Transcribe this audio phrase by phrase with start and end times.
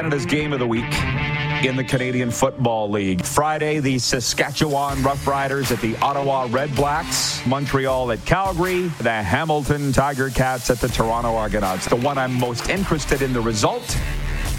[0.00, 0.94] Canada's game of the week
[1.62, 3.22] in the Canadian Football League.
[3.22, 10.30] Friday, the Saskatchewan Roughriders at the Ottawa Red Blacks, Montreal at Calgary, the Hamilton Tiger
[10.30, 11.86] Cats at the Toronto Argonauts.
[11.86, 13.94] The one I'm most interested in the result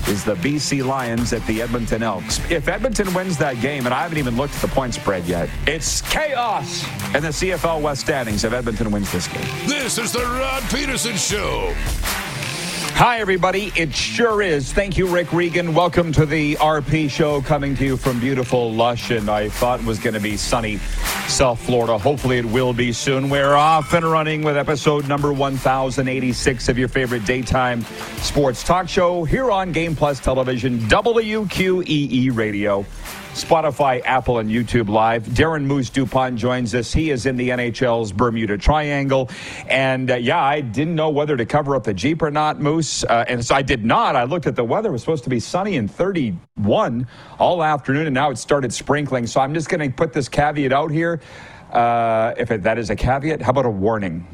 [0.07, 2.39] is the BC Lions at the Edmonton Elks.
[2.51, 5.49] If Edmonton wins that game, and I haven't even looked at the point spread yet,
[5.65, 6.83] it's chaos
[7.15, 9.67] in the CFL West standings if Edmonton wins this game.
[9.67, 11.73] This is the Rod Pedersen Show.
[12.95, 13.71] Hi, everybody.
[13.75, 14.71] It sure is.
[14.71, 15.73] Thank you, Rick Regan.
[15.73, 19.97] Welcome to the RP show coming to you from beautiful Lush, and I thought was
[19.97, 20.77] going to be sunny
[21.27, 21.97] South Florida.
[21.97, 23.29] Hopefully, it will be soon.
[23.29, 27.81] We're off and running with episode number 1086 of your favorite daytime
[28.21, 32.85] sports talk show here on Game Plus Television, WQEE Radio.
[33.33, 35.25] Spotify, Apple, and YouTube Live.
[35.25, 36.91] Darren Moose Dupont joins us.
[36.91, 39.29] He is in the NHL's Bermuda Triangle.
[39.67, 43.05] And uh, yeah, I didn't know whether to cover up the Jeep or not, Moose.
[43.05, 44.17] Uh, and so I did not.
[44.17, 44.89] I looked at the weather.
[44.89, 47.07] It was supposed to be sunny and 31
[47.39, 49.27] all afternoon, and now it started sprinkling.
[49.27, 51.21] So I'm just going to put this caveat out here.
[51.71, 54.27] Uh, if it, that is a caveat, how about a warning?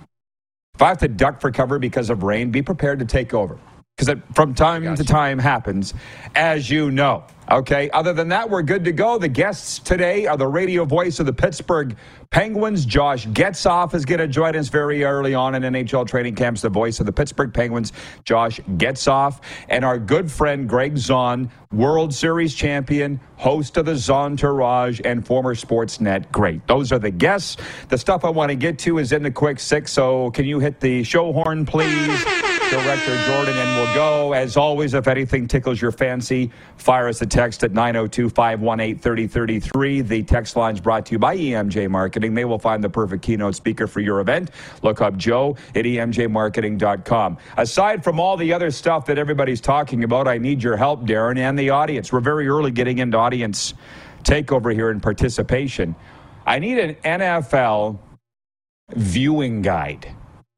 [0.73, 3.59] If I have to duck for cover because of rain, be prepared to take over
[3.97, 5.95] because it from time to time happens,
[6.35, 7.23] as you know.
[7.49, 7.89] Okay.
[7.91, 9.17] Other than that, we're good to go.
[9.17, 11.97] The guests today are the radio voice of the Pittsburgh
[12.29, 12.85] Penguins.
[12.85, 16.61] Josh Getzoff is going to join us very early on in NHL training camps.
[16.61, 17.91] The voice of the Pittsburgh Penguins,
[18.23, 25.01] Josh Getzoff, and our good friend Greg Zaun, World Series champion, host of the Zauntourage,
[25.05, 26.67] and former Sportsnet great.
[26.67, 27.57] Those are the guests.
[27.87, 29.91] The stuff I want to get to is in the quick six.
[29.91, 32.56] So can you hit the show horn, please?
[32.69, 34.33] Director Jordan, and we'll go.
[34.33, 40.01] As always, if anything tickles your fancy, fire us a text at 902 518 3033.
[40.01, 42.33] The text line is brought to you by EMJ Marketing.
[42.33, 44.51] They will find the perfect keynote speaker for your event.
[44.81, 47.37] Look up Joe at emjmarketing.com.
[47.55, 51.37] Aside from all the other stuff that everybody's talking about, I need your help, Darren,
[51.37, 52.11] and the audience.
[52.11, 53.75] We're very early getting into audience
[54.23, 55.95] takeover here and participation.
[56.45, 57.99] I need an NFL
[58.93, 60.13] viewing guide.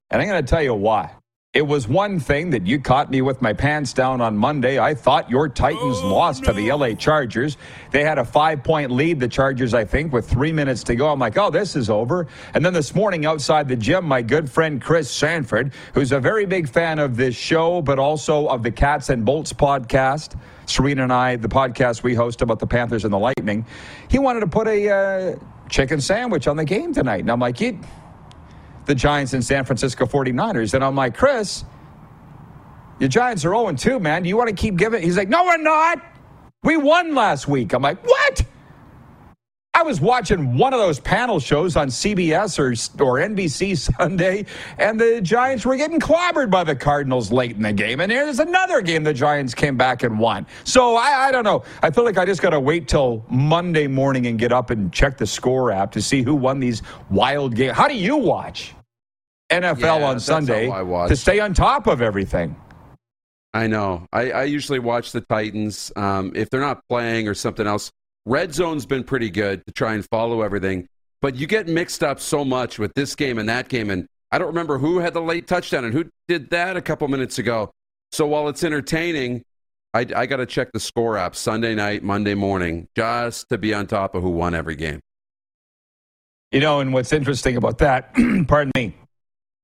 [0.10, 1.12] And I'm going to tell you why.
[1.52, 4.78] It was one thing that you caught me with my pants down on Monday.
[4.78, 6.50] I thought your Titans oh, lost no.
[6.50, 7.58] to the LA Chargers.
[7.90, 11.12] They had a five point lead, the Chargers, I think, with three minutes to go.
[11.12, 12.28] I'm like, oh, this is over.
[12.54, 16.46] And then this morning outside the gym, my good friend Chris Sanford, who's a very
[16.46, 21.12] big fan of this show, but also of the Cats and Bolts podcast, Serena and
[21.12, 23.66] I, the podcast we host about the Panthers and the Lightning,
[24.08, 25.36] he wanted to put a uh,
[25.68, 27.22] chicken sandwich on the game tonight.
[27.22, 27.80] And I'm like, you
[28.90, 30.74] the Giants and San Francisco 49ers.
[30.74, 31.64] And I'm like, Chris,
[33.00, 34.24] your Giants are 0 2, man.
[34.24, 35.04] Do you want to keep giving?
[35.04, 36.04] He's like, no, we're not.
[36.64, 37.74] We won last week.
[37.74, 38.42] I'm like, what?
[39.76, 42.72] I was watching one of those panel shows on CBS or,
[43.06, 44.48] or NBC Sunday,
[44.80, 48.02] and the Giants were getting clobbered by the Cardinals late in the game.
[48.02, 50.48] And there's another game the Giants came back and won.
[50.64, 51.64] So I, I don't know.
[51.84, 54.92] I feel like I just got to wait till Monday morning and get up and
[54.92, 57.78] check the score app to see who won these wild games.
[57.78, 58.74] How do you watch?
[59.50, 62.56] NFL yeah, on Sunday to stay on top of everything.
[63.54, 64.08] I know.
[64.14, 65.92] I, I usually watch the Titans.
[65.96, 67.92] Um, if they're not playing or something else,
[68.26, 70.88] Red Zone's been pretty good to try and follow everything.
[71.22, 73.90] But you get mixed up so much with this game and that game.
[73.90, 77.08] And I don't remember who had the late touchdown and who did that a couple
[77.08, 77.72] minutes ago.
[78.12, 79.44] So while it's entertaining,
[79.94, 83.74] I, I got to check the score app Sunday night, Monday morning, just to be
[83.74, 85.00] on top of who won every game.
[86.52, 88.14] You know, and what's interesting about that,
[88.48, 88.96] pardon me,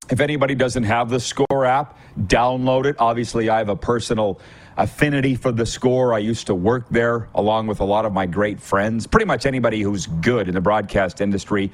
[0.09, 2.95] if anybody doesn't have the Score app, download it.
[2.99, 4.39] Obviously, I have a personal
[4.77, 6.13] affinity for the Score.
[6.13, 9.07] I used to work there along with a lot of my great friends.
[9.07, 11.71] Pretty much anybody who's good in the broadcast industry,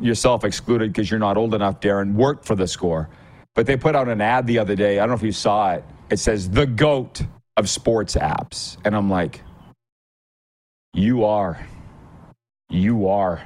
[0.00, 3.08] yourself excluded because you're not old enough, Darren, worked for the Score.
[3.54, 4.98] But they put out an ad the other day.
[4.98, 5.84] I don't know if you saw it.
[6.10, 7.22] It says, the GOAT
[7.56, 8.76] of sports apps.
[8.84, 9.42] And I'm like,
[10.92, 11.64] you are.
[12.68, 13.42] You are.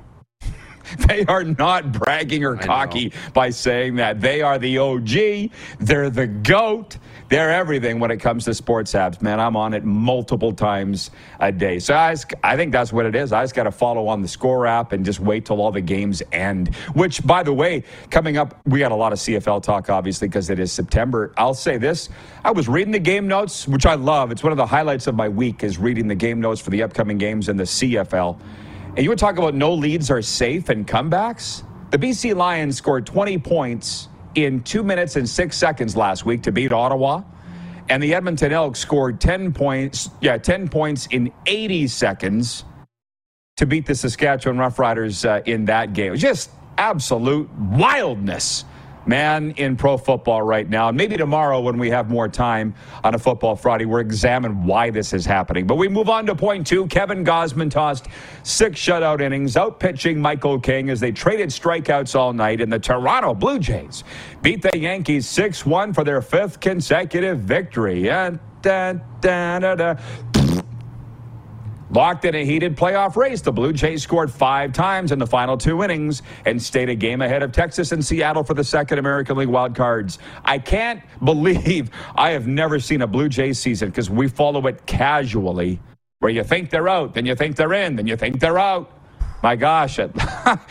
[1.07, 4.21] They are not bragging or cocky by saying that.
[4.21, 5.51] They are the OG.
[5.79, 6.99] They're the GOAT.
[7.29, 9.41] They're everything when it comes to sports apps, man.
[9.41, 11.11] I'm on it multiple times
[11.41, 11.79] a day.
[11.79, 13.33] So I, just, I think that's what it is.
[13.33, 15.81] I just got to follow on the score app and just wait till all the
[15.81, 16.75] games end.
[16.95, 20.51] Which, by the way, coming up, we got a lot of CFL talk, obviously, because
[20.51, 21.33] it is September.
[21.37, 22.09] I'll say this.
[22.45, 24.31] I was reading the game notes, which I love.
[24.31, 26.83] It's one of the highlights of my week is reading the game notes for the
[26.83, 28.39] upcoming games in the CFL.
[28.97, 31.65] And you were talking about no leads are safe and comebacks.
[31.91, 36.53] The BC Lions scored 20 points in two minutes and six seconds last week to
[36.53, 37.23] beat Ottawa.
[37.89, 42.65] And the Edmonton Elks scored 10 points, yeah, 10 points in 80 seconds
[43.57, 46.15] to beat the Saskatchewan Roughriders uh, in that game.
[46.15, 48.65] Just absolute wildness
[49.07, 50.89] man in pro football right now.
[50.89, 54.91] And maybe tomorrow, when we have more time on a Football Friday, we'll examine why
[54.91, 55.67] this is happening.
[55.67, 56.87] But we move on to point two.
[56.87, 58.07] Kevin Gausman tossed
[58.43, 62.61] six shutout innings, out pitching Michael King as they traded strikeouts all night.
[62.61, 64.05] And the Toronto Blue Jays
[64.43, 68.11] beat the Yankees 6 1 for their fifth consecutive victory.
[68.11, 70.34] And da, da, da.
[71.95, 75.57] Locked in a heated playoff race, the Blue Jays scored five times in the final
[75.57, 79.37] two innings and stayed a game ahead of Texas and Seattle for the second American
[79.37, 80.19] League wild cards.
[80.45, 84.85] I can't believe I have never seen a Blue Jays season because we follow it
[84.87, 85.79] casually,
[86.19, 88.91] where you think they're out, then you think they're in, then you think they're out.
[89.45, 90.11] My gosh, at,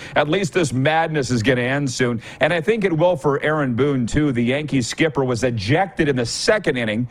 [0.16, 2.24] at least this madness is going to end soon.
[2.40, 4.32] And I think it will for Aaron Boone, too.
[4.32, 7.08] The Yankees skipper was ejected in the second inning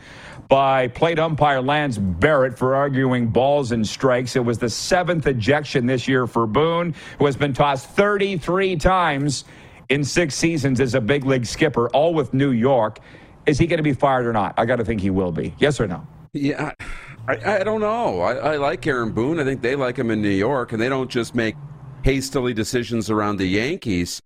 [0.49, 4.35] by plate umpire Lance Barrett for arguing balls and strikes.
[4.35, 9.45] It was the seventh ejection this year for Boone, who has been tossed 33 times
[9.87, 12.99] in six seasons as a big league skipper, all with New York.
[13.45, 14.53] Is he going to be fired or not?
[14.57, 15.55] I got to think he will be.
[15.59, 16.05] Yes or no?
[16.33, 16.85] Yeah, I,
[17.25, 18.19] I don't know.
[18.19, 19.39] I, I like Aaron Boone.
[19.39, 21.55] I think they like him in New York, and they don't just make
[22.03, 24.21] hastily decisions around the Yankees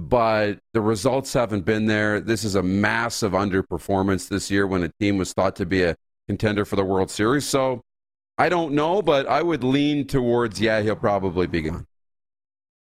[0.00, 2.20] but the results haven't been there.
[2.20, 5.94] This is a massive underperformance this year when a team was thought to be a
[6.26, 7.46] contender for the World Series.
[7.46, 7.82] So
[8.38, 11.86] I don't know, but I would lean towards, yeah, he'll probably be gone.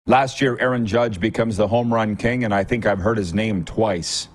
[0.05, 3.33] Last year, Aaron Judge becomes the home run king, and I think I've heard his
[3.33, 4.27] name twice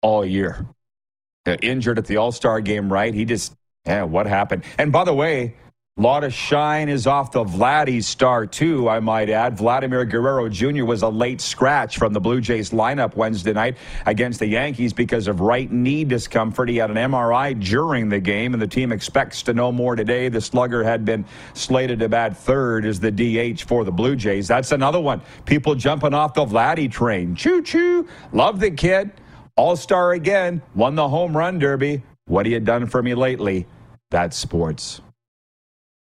[0.00, 0.66] all year.
[1.46, 3.12] Uh, injured at the All Star game, right?
[3.12, 3.54] He just,
[3.86, 4.64] yeah, what happened?
[4.78, 5.54] And by the way,
[5.98, 9.56] a lot of shine is off the Vladdy star, too, I might add.
[9.56, 10.84] Vladimir Guerrero Jr.
[10.84, 15.26] was a late scratch from the Blue Jays lineup Wednesday night against the Yankees because
[15.26, 16.68] of right knee discomfort.
[16.68, 20.28] He had an MRI during the game, and the team expects to know more today.
[20.28, 21.24] The slugger had been
[21.54, 24.46] slated to bat third as the DH for the Blue Jays.
[24.46, 25.22] That's another one.
[25.46, 27.34] People jumping off the Vladdy train.
[27.34, 28.06] Choo choo.
[28.32, 29.12] Love the kid.
[29.56, 30.60] All star again.
[30.74, 32.02] Won the home run derby.
[32.26, 33.66] What he had done for me lately.
[34.16, 35.02] That's sports.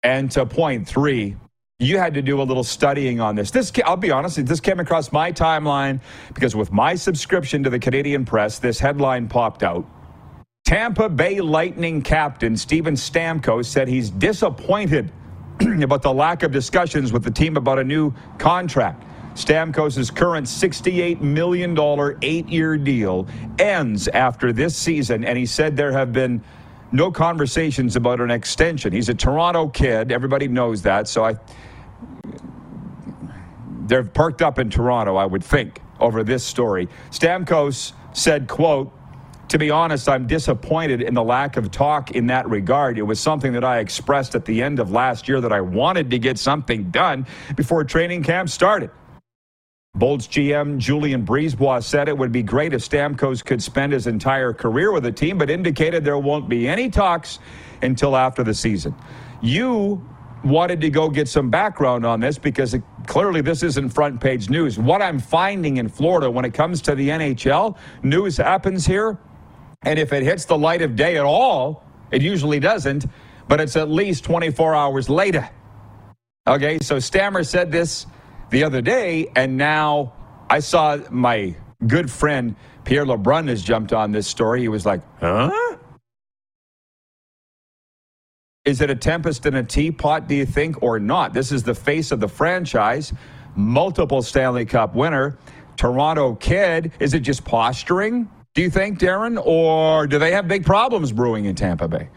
[0.01, 1.35] And to point three,
[1.77, 3.51] you had to do a little studying on this.
[3.51, 6.01] This, I'll be honest, this came across my timeline
[6.33, 9.85] because with my subscription to the Canadian Press, this headline popped out.
[10.65, 15.11] Tampa Bay Lightning captain Steven Stamkos said he's disappointed
[15.83, 19.03] about the lack of discussions with the team about a new contract.
[19.35, 21.77] Stamkos' current $68 million
[22.23, 23.27] eight year deal
[23.59, 26.43] ends after this season, and he said there have been
[26.91, 28.91] no conversations about an extension.
[28.93, 30.11] He's a Toronto kid.
[30.11, 31.07] Everybody knows that.
[31.07, 31.35] So I,
[33.87, 36.87] they're parked up in Toronto, I would think, over this story.
[37.09, 38.93] Stamkos said, "quote."
[39.49, 42.97] To be honest, I'm disappointed in the lack of talk in that regard.
[42.97, 46.09] It was something that I expressed at the end of last year that I wanted
[46.11, 47.27] to get something done
[47.57, 48.91] before training camp started.
[50.01, 54.53] Bolts GM Julien BriseBois said it would be great if Stamkos could spend his entire
[54.53, 57.39] career with the team, but indicated there won't be any talks
[57.81, 58.95] until after the season.
[59.41, 60.03] You
[60.43, 64.49] wanted to go get some background on this because it, clearly this isn't front page
[64.49, 64.79] news.
[64.79, 69.19] What I'm finding in Florida when it comes to the NHL, news happens here,
[69.83, 73.05] and if it hits the light of day at all, it usually doesn't,
[73.47, 75.47] but it's at least 24 hours later.
[76.47, 78.07] Okay, so Stammer said this
[78.51, 80.13] the other day, and now
[80.49, 81.55] I saw my
[81.87, 84.61] good friend Pierre LeBrun has jumped on this story.
[84.61, 85.77] He was like, huh?
[88.65, 91.33] Is it a tempest in a teapot, do you think, or not?
[91.33, 93.11] This is the face of the franchise,
[93.55, 95.37] multiple Stanley Cup winner,
[95.77, 96.91] Toronto kid.
[96.99, 101.45] Is it just posturing, do you think, Darren, or do they have big problems brewing
[101.45, 102.09] in Tampa Bay?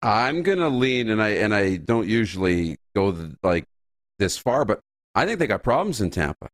[0.00, 3.66] I'm gonna lean, and I and I don't usually go the, like
[4.18, 4.80] this far, but
[5.14, 6.48] I think they got problems in Tampa.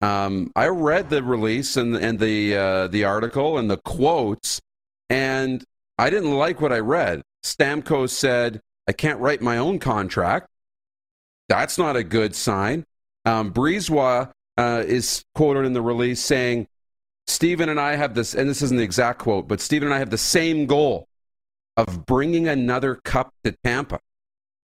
[0.00, 4.60] Um, I read the release and and the uh, the article and the quotes,
[5.08, 5.64] and
[5.98, 7.22] I didn't like what I read.
[7.44, 10.48] Stamkos said, "I can't write my own contract."
[11.48, 12.84] That's not a good sign.
[13.24, 13.52] Um,
[14.58, 16.66] uh, is quoted in the release saying,
[17.26, 19.98] Steven and I have this, and this isn't the exact quote, but Steven and I
[19.98, 21.06] have the same goal
[21.76, 24.00] of bringing another cup to Tampa.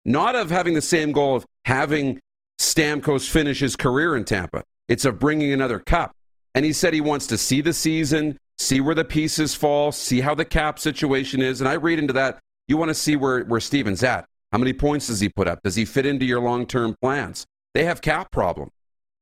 [0.06, 2.22] Not of having the same goal of having
[2.64, 4.64] Stamkos finish his career in Tampa.
[4.88, 6.16] It's of bringing another cup.
[6.56, 10.22] And he said he wants to see the season, see where the pieces fall, see
[10.22, 11.60] how the cap situation is.
[11.60, 14.26] And I read into that, you want to see where, where Steven's at.
[14.52, 15.62] How many points does he put up?
[15.64, 17.46] Does he fit into your long term plans?
[17.74, 18.70] They have cap problem.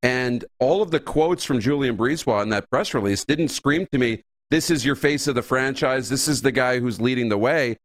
[0.03, 3.97] And all of the quotes from Julien Brisebois in that press release didn't scream to
[3.97, 6.09] me, this is your face of the franchise.
[6.09, 7.77] This is the guy who's leading the way.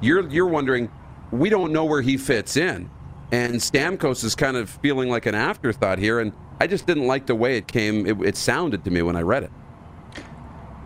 [0.00, 0.90] You're, you're wondering,
[1.30, 2.90] we don't know where he fits in.
[3.32, 6.20] And Stamkos is kind of feeling like an afterthought here.
[6.20, 9.16] And I just didn't like the way it came, it, it sounded to me when
[9.16, 9.50] I read it.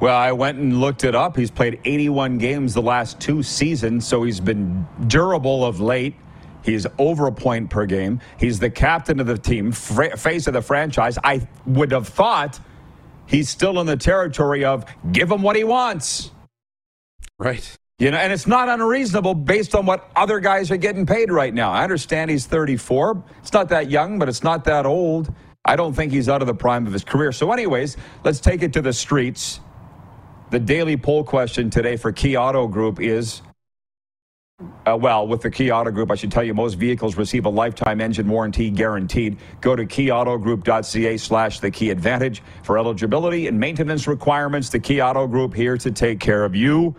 [0.00, 1.36] Well, I went and looked it up.
[1.36, 6.14] He's played 81 games the last two seasons, so he's been durable of late.
[6.62, 8.20] He's over a point per game.
[8.38, 11.18] He's the captain of the team, face of the franchise.
[11.24, 12.60] I would have thought
[13.26, 16.30] he's still in the territory of give him what he wants.
[17.38, 17.76] Right.
[17.98, 21.52] You know, and it's not unreasonable based on what other guys are getting paid right
[21.52, 21.72] now.
[21.72, 23.24] I understand he's 34.
[23.40, 25.34] It's not that young, but it's not that old.
[25.64, 27.32] I don't think he's out of the prime of his career.
[27.32, 29.58] So, anyways, let's take it to the streets.
[30.50, 33.42] The daily poll question today for Key Auto Group is
[34.86, 37.48] uh, well, with the Key Auto Group, I should tell you most vehicles receive a
[37.48, 39.38] lifetime engine warranty guaranteed.
[39.60, 44.68] Go to keyautogroup.ca slash the key advantage for eligibility and maintenance requirements.
[44.68, 46.96] The Key Auto Group here to take care of you.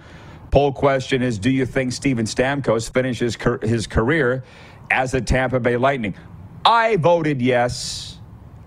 [0.52, 4.44] Poll question is Do you think Steven Stamkos finishes his career
[4.90, 6.16] as a Tampa Bay Lightning?
[6.66, 8.18] I voted yes.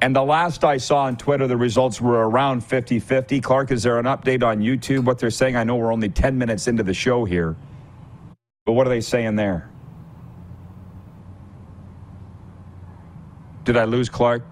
[0.01, 3.41] And the last I saw on Twitter, the results were around 50 50.
[3.41, 5.05] Clark, is there an update on YouTube?
[5.05, 5.57] What they're saying?
[5.57, 7.57] I know we're only 10 minutes into the show here.
[8.67, 9.69] But what are they saying there?
[13.65, 14.45] Did I lose Clark?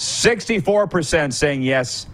[0.00, 2.06] 64% saying yes,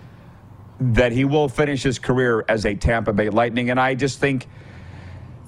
[0.82, 3.70] that he will finish his career as a Tampa Bay Lightning.
[3.70, 4.48] And I just think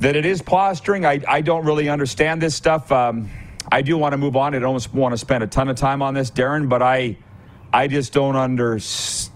[0.00, 1.04] that it is posturing.
[1.04, 2.92] I, I don't really understand this stuff.
[2.92, 3.30] Um,
[3.70, 4.54] I do want to move on.
[4.54, 7.16] I don't want to spend a ton of time on this, Darren, but I,
[7.72, 9.32] I just don't understand.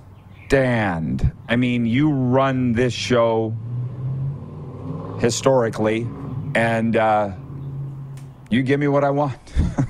[1.49, 3.57] I mean, you run this show
[5.21, 6.07] historically,
[6.55, 7.33] and uh,
[8.51, 9.39] you give me what I want.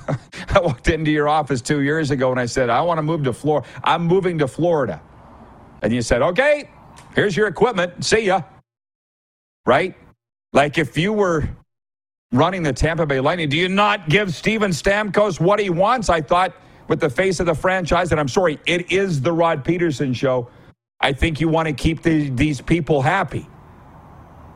[0.49, 3.25] I walked into your office two years ago and I said, I want to move
[3.25, 3.69] to Florida.
[3.85, 5.03] I'm moving to Florida.
[5.83, 6.71] And you said, okay,
[7.15, 8.05] here's your equipment.
[8.05, 8.43] See ya.
[9.67, 9.95] Right?
[10.53, 11.49] Like if you were
[12.33, 16.09] running the Tampa Bay Lightning, do you not give Steven Stamkos what he wants?
[16.09, 16.55] I thought
[16.89, 20.49] with the face of the franchise, and I'm sorry, it is the Rod Pedersen show.
[21.01, 23.49] I think you want to keep the, these people happy.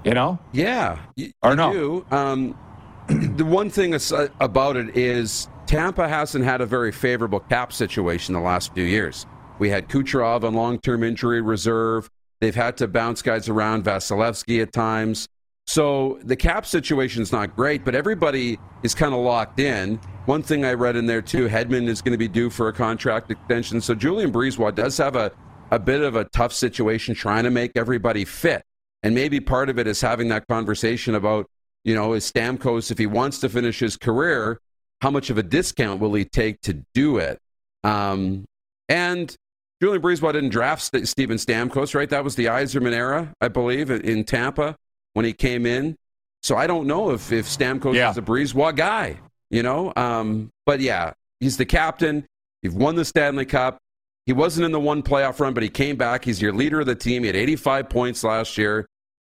[0.05, 0.39] You know?
[0.53, 0.99] Yeah.
[1.43, 2.05] or no?
[2.11, 2.59] Um,
[3.37, 8.35] the one thing uh, about it is Tampa hasn't had a very favorable cap situation
[8.35, 9.27] the last few years.
[9.59, 12.11] We had Kucherov on long term injury reserve.
[12.41, 15.29] They've had to bounce guys around Vasilevskiy at times.
[15.67, 19.97] So the cap situation is not great, but everybody is kind of locked in.
[20.27, 22.73] One thing I read in there too, Hedman is going to be due for a
[22.73, 23.81] contract extension.
[23.81, 25.31] So Julien Brisebois does have a,
[25.71, 28.65] a bit of a tough situation trying to make everybody fit.
[29.03, 31.49] And maybe part of it is having that conversation about,
[31.85, 34.61] you know, is Stamkos, if he wants to finish his career,
[35.01, 37.41] how much of a discount will he take to do it?
[37.83, 38.45] Um,
[38.89, 39.35] and
[39.83, 42.09] Julien Brisebois didn't draft St- Steven Stamkos, right?
[42.09, 44.77] That was the Yzerman era, I believe, in Tampa
[45.15, 45.97] when he came in.
[46.41, 48.13] So I don't know if, if Stamkos yeah.
[48.13, 49.19] is a Brisebois guy,
[49.51, 49.93] you know?
[49.97, 52.25] Um, but yeah, he's the captain.
[52.63, 53.79] He's won the Stanley Cup.
[54.25, 56.25] He wasn't in the one playoff run, but he came back.
[56.25, 57.25] He's your leader of the team.
[57.25, 58.87] He had 85 points last year.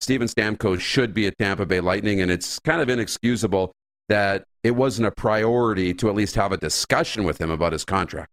[0.00, 3.72] Steven Stamkos should be at Tampa Bay Lightning, and it's kind of inexcusable
[4.08, 7.84] that it wasn't a priority to at least have a discussion with him about his
[7.84, 8.30] contract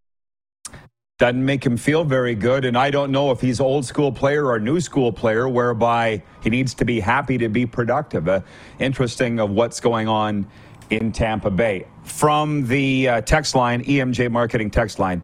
[1.20, 2.66] doesn't make him feel very good.
[2.66, 6.50] And I don't know if he's old school player or new school player, whereby he
[6.50, 8.28] needs to be happy to be productive.
[8.28, 8.42] Uh,
[8.80, 10.48] interesting of what's going on
[10.90, 11.88] in Tampa Bay.
[12.04, 15.24] From the uh, text line, EMJ Marketing text line.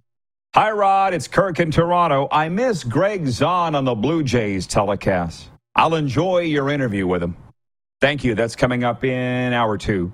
[0.56, 1.14] Hi, Rod.
[1.14, 2.28] It's Kirk in Toronto.
[2.32, 5.50] I miss Greg Zaun on the Blue Jays telecast.
[5.76, 7.38] I'll enjoy your interview with him.
[8.02, 8.34] Thank you.
[8.34, 10.12] That's coming up in hour two.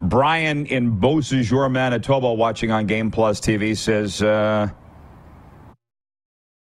[0.00, 4.68] Brian in Beausejour, Manitoba, watching on Game Plus TV says, uh,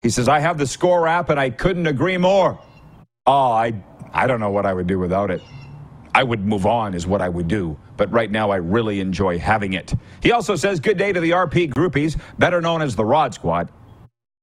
[0.03, 2.59] he says, I have the score app and I couldn't agree more.
[3.27, 3.73] Oh, I,
[4.13, 5.41] I don't know what I would do without it.
[6.15, 7.79] I would move on, is what I would do.
[7.97, 9.95] But right now, I really enjoy having it.
[10.23, 13.71] He also says, Good day to the RP groupies, better known as the Rod Squad.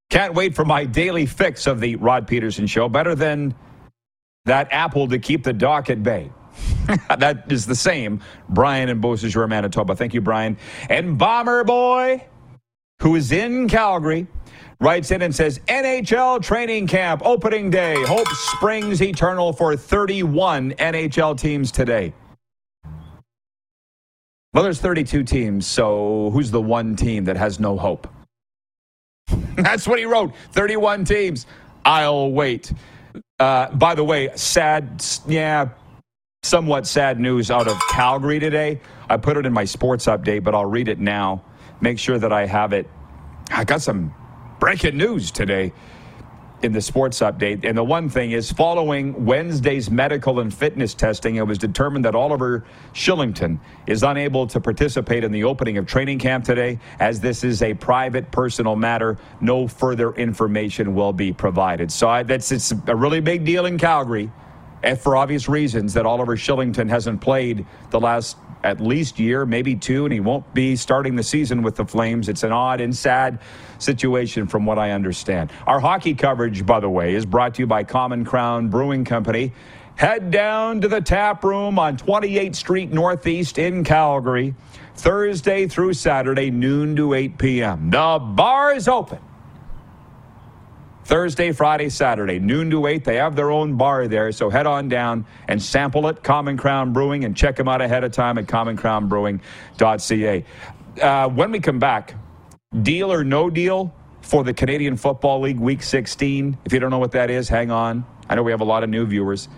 [0.09, 2.89] Can't wait for my daily fix of the Rod Pedersen show.
[2.89, 3.53] Better than
[4.45, 6.31] that apple to keep the dock at bay.
[7.19, 8.21] that is the same.
[8.49, 9.95] Brian in Beausejour, Manitoba.
[9.95, 10.57] Thank you, Brian.
[10.89, 12.25] And Bomber Boy,
[13.01, 14.25] who is in Calgary,
[14.79, 18.01] writes in and says NHL training camp opening day.
[18.05, 22.13] Hope springs eternal for 31 NHL teams today.
[24.53, 28.07] Well, there's 32 teams, so who's the one team that has no hope?
[29.55, 30.33] That's what he wrote.
[30.53, 31.45] 31 teams.
[31.85, 32.73] I'll wait.
[33.39, 35.69] Uh, by the way, sad, yeah,
[36.43, 38.81] somewhat sad news out of Calgary today.
[39.09, 41.43] I put it in my sports update, but I'll read it now.
[41.81, 42.89] Make sure that I have it.
[43.51, 44.13] I got some
[44.59, 45.71] breaking news today
[46.61, 47.63] in the sports update.
[47.63, 52.15] And the one thing is, following Wednesday's medical and fitness testing, it was determined that
[52.15, 57.43] Oliver Kylington is unable to participate in the opening of training camp today, as this
[57.43, 59.17] is a private, personal matter.
[59.39, 61.91] No further information will be provided.
[61.91, 64.29] So I, that's it's a really big deal in Calgary,
[64.83, 69.75] and for obvious reasons that Oliver Kylington hasn't played the last at least year, maybe
[69.75, 72.29] two, and he won't be starting the season with the Flames.
[72.29, 73.39] It's an odd and sad
[73.77, 75.51] situation from what I understand.
[75.65, 79.53] Our hockey coverage, by the way, is brought to you by Common Crown Brewing Company.
[79.95, 84.55] Head down to the tap room on 28th Street Northeast in Calgary,
[84.95, 87.89] Thursday through Saturday, noon to 8 p.m.
[87.89, 89.19] The bar is open.
[91.09, 93.03] Thursday, Friday, Saturday, noon to 8.
[93.03, 96.93] They have their own bar there, so head on down and sample it, Common Crown
[96.93, 100.45] Brewing, and check them out ahead of time at commoncrownbrewing.ca.
[101.01, 102.13] Uh, when we come back,
[102.83, 106.55] deal or no deal for the Canadian Football League Week 16.
[106.63, 108.05] If you don't know what that is, hang on.
[108.29, 109.49] I know we have a lot of new viewers.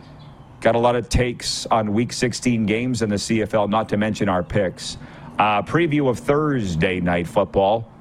[0.62, 4.30] Got a lot of takes on Week 16 games in the CFL, not to mention
[4.30, 4.96] our picks.
[5.38, 7.92] Uh, preview of Thursday night football.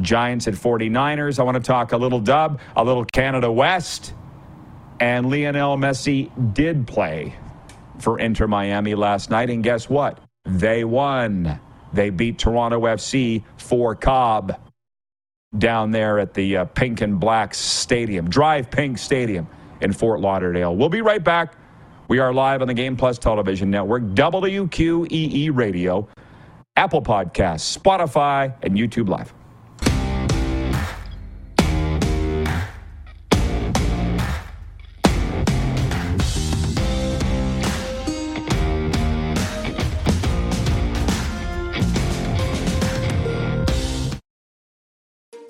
[0.00, 1.38] Giants at 49ers.
[1.38, 4.14] I want to talk a little dub, a little Canada West.
[5.00, 7.34] And Lionel Messi did play
[7.98, 9.50] for Inter Miami last night.
[9.50, 10.18] And guess what?
[10.44, 11.60] They won.
[11.92, 14.58] They beat Toronto FC for Cobb
[15.56, 19.48] down there at the uh, Pink and Black Stadium, DRV PNK Stadium
[19.80, 20.74] in Fort Lauderdale.
[20.76, 21.54] We'll be right back.
[22.08, 26.08] We are live on the Game Plus Television Network, WQEE Radio,
[26.76, 29.32] Apple Podcasts, Spotify, and YouTube Live.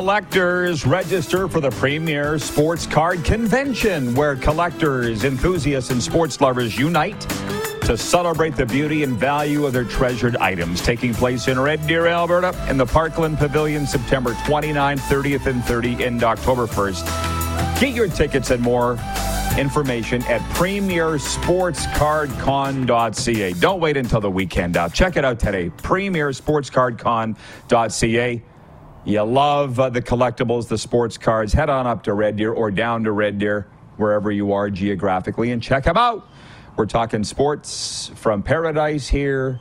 [0.00, 7.20] Collectors register for the premier sports card convention where collectors, enthusiasts, and sports lovers unite
[7.82, 10.80] to celebrate the beauty and value of their treasured items.
[10.80, 16.06] Taking place in Red Deer, Alberta, in the Parkland Pavilion, September 29th, 30th, and 30th,
[16.06, 17.78] and October 1st.
[17.78, 18.98] Get your tickets and more
[19.58, 23.52] information at premiersportscardcon.ca.
[23.52, 24.94] Don't wait until the weekend out.
[24.94, 25.68] Check it out today.
[25.68, 28.42] premiersportscardcon.ca.
[29.04, 31.52] You love uh, the collectibles, the sports cards.
[31.52, 35.52] Head on up to Red Deer or down to Red Deer, wherever you are geographically,
[35.52, 36.28] and check them out.
[36.76, 39.58] We're talking sports from paradise here.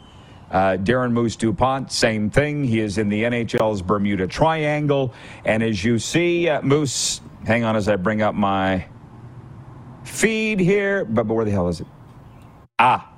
[0.52, 2.64] Uh, Darren Moose DuPont, same thing.
[2.64, 5.14] He is in the NHL's Bermuda Triangle.
[5.46, 8.86] And as you see, uh, Moose, hang on as I bring up my
[10.04, 11.06] feed here.
[11.06, 11.88] But, but where the hell is it?
[12.78, 13.14] Ah.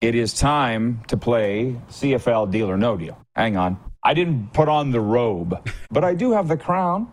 [0.00, 3.18] It is time to play CFL Deal or No Deal.
[3.38, 3.78] Hang on.
[4.02, 7.06] I didn't put on the robe, but I do have the crown.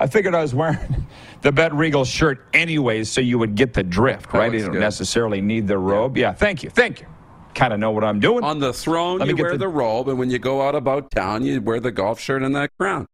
[0.00, 0.78] I figured I was wearing
[1.42, 4.50] the Bet Regal shirt anyways, so you would get the drift, right?
[4.50, 4.80] You don't good.
[4.80, 6.16] necessarily need the robe.
[6.16, 6.32] Yeah.
[6.32, 6.70] thank you.
[6.70, 7.06] Thank you.
[7.54, 8.42] Kind of know what I'm doing.
[8.42, 9.68] On the throne, Let you wear the- the...
[9.68, 12.70] robe, and when you go out about town, you wear the golf shirt and that
[12.80, 13.06] crown.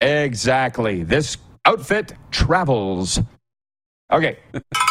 [0.00, 1.02] Exactly.
[1.02, 3.18] This outfit travels.
[4.12, 4.38] Okay.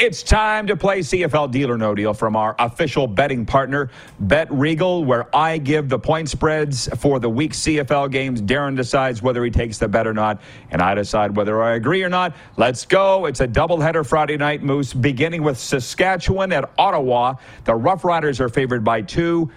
[0.00, 4.50] It's time to play CFL Deal or No Deal from our official betting partner, Bet
[4.50, 8.42] Regal, where I give the point spreads for the week CFL games.
[8.42, 10.40] Darren decides whether he takes the bet or not,
[10.72, 12.34] and I decide whether I agree or not.
[12.56, 13.26] Let's go.
[13.26, 17.34] It's a doubleheader Friday night, Moose, beginning with Saskatchewan at Ottawa.
[17.62, 19.48] The Rough Riders are favored by two.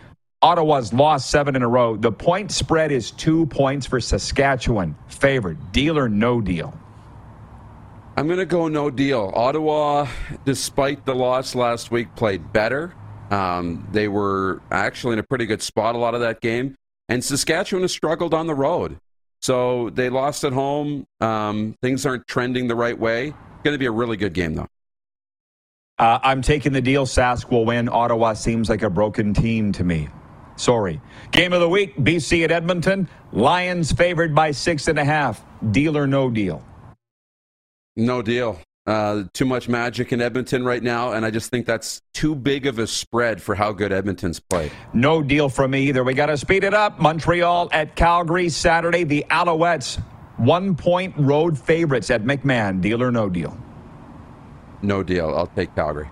[0.43, 1.95] Ottawa's lost seven in a row.
[1.95, 4.95] The point spread is two points for Saskatchewan.
[5.07, 5.71] Favored.
[5.71, 6.77] Deal or no deal?
[8.17, 9.31] I'm going to go no deal.
[9.35, 10.07] Ottawa,
[10.43, 12.95] despite the loss last week, played better.
[13.29, 16.73] Um, they were actually in a pretty good spot a lot of that game.
[17.09, 18.97] And Saskatchewan has struggled on the road.
[19.39, 21.05] So they lost at home.
[21.21, 23.35] Um, things aren't trending the right way.
[23.63, 24.67] Going to be a really good game, though.
[25.99, 27.05] Uh, I'm taking the deal.
[27.05, 27.87] Sask will win.
[27.87, 30.09] Ottawa seems like a broken team to me.
[30.55, 30.99] Sorry.
[31.31, 33.09] Game of the week BC at Edmonton.
[33.31, 35.45] Lions favored by six and a half.
[35.69, 36.65] Deal or no deal?
[37.97, 38.59] No deal.
[38.85, 42.65] Uh, too much magic in Edmonton right now, and I just think that's too big
[42.67, 44.71] of a spread for how good Edmonton's played.
[44.93, 46.05] No deal from me either.
[46.05, 46.97] We got to speed it up.
[46.99, 49.03] Montreal at Calgary Saturday.
[49.03, 49.99] The Alouettes,
[50.37, 52.79] one point road favorites at McMahon.
[52.79, 53.57] Deal or no deal?
[54.81, 55.35] No deal.
[55.35, 56.07] I'll take Calgary.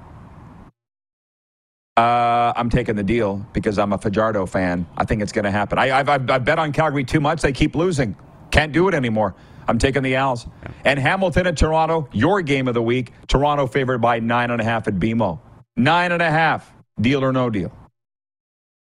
[1.96, 4.86] Uh, I'm taking the deal because I'm a Fajardo fan.
[4.98, 5.78] I think it's going to happen.
[5.78, 7.42] I, have I've, I've bet on Calgary too much.
[7.42, 8.18] They keep losing.
[8.52, 9.34] Can't do it anymore.
[9.68, 10.48] I'm taking the Owls.
[10.84, 13.12] And Hamilton at Toronto, your game of the week.
[13.28, 15.40] Toronto favored by nine and a half at BMO.
[15.76, 16.72] Nine and a half.
[17.00, 17.72] Deal or no deal?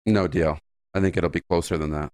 [0.06, 0.58] No deal.
[0.94, 2.12] I think it'll be closer than that.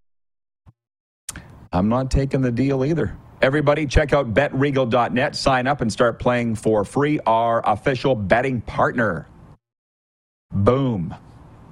[1.71, 3.17] I'm not taking the deal either.
[3.41, 5.35] Everybody, check out betregal.net.
[5.35, 7.19] Sign up and start playing for free.
[7.25, 9.27] Our official betting partner.
[10.51, 11.13] Boom.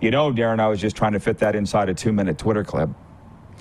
[0.01, 2.63] You know, Darren, I was just trying to fit that inside a two minute Twitter
[2.63, 2.89] clip.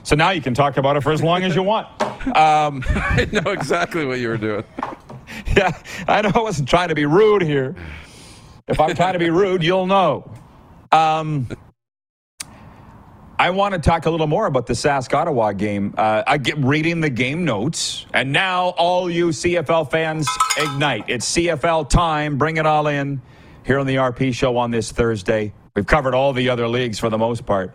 [0.03, 1.89] So now you can talk about it for as long as you want.
[2.25, 4.65] Um, I know exactly what you were doing.
[5.57, 7.75] Yeah, I know I wasn't trying to be rude here.
[8.69, 10.31] If I'm trying to be rude, you'll know.
[10.93, 11.49] Um,
[13.39, 15.95] I want to talk a little more about the Sask Ottawa game.
[15.99, 21.07] Uh, I get reading the game notes, and now all you CFL fans ignite.
[21.09, 22.39] It's CFL time.
[22.39, 23.21] Bring it all in
[23.67, 25.55] here on the RP show on this Thursday.
[25.75, 27.75] We've covered all the other leagues for the most part.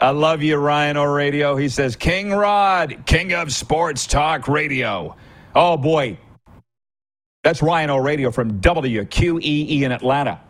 [0.00, 1.56] I love you, Ryan O'Radio.
[1.56, 5.14] He says, King Rod, King of Sports Talk Radio.
[5.54, 6.16] Oh, boy.
[7.44, 10.40] That's Ryan O'Radio from WQEE in Atlanta.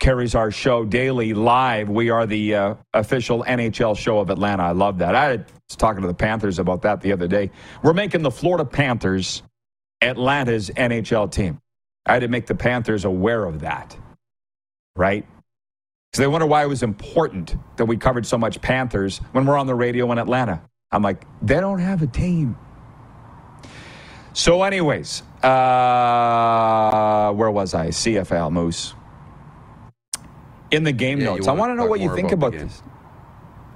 [0.00, 1.90] Carries our show daily live.
[1.90, 4.62] We are the uh, official NHL show of Atlanta.
[4.62, 5.14] I love that.
[5.14, 7.50] I was talking to the Panthers about that the other day.
[7.82, 9.42] We're making the Florida Panthers
[10.00, 11.60] Atlanta's NHL team.
[12.06, 13.96] I had to make the Panthers aware of that,
[14.94, 15.26] right?
[16.16, 19.58] Because they wonder why it was important that we covered so much Panthers when we're
[19.58, 20.62] on the radio in Atlanta.
[20.90, 22.56] I'm like, they don't have a team.
[24.32, 27.88] So, anyways, uh, where was I?
[27.88, 28.94] CFL Moose.
[30.70, 32.82] In the game yeah, notes, I want to know what you think about, about this.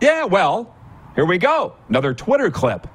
[0.00, 0.74] Yeah, well,
[1.16, 1.76] here we go.
[1.90, 2.86] Another Twitter clip.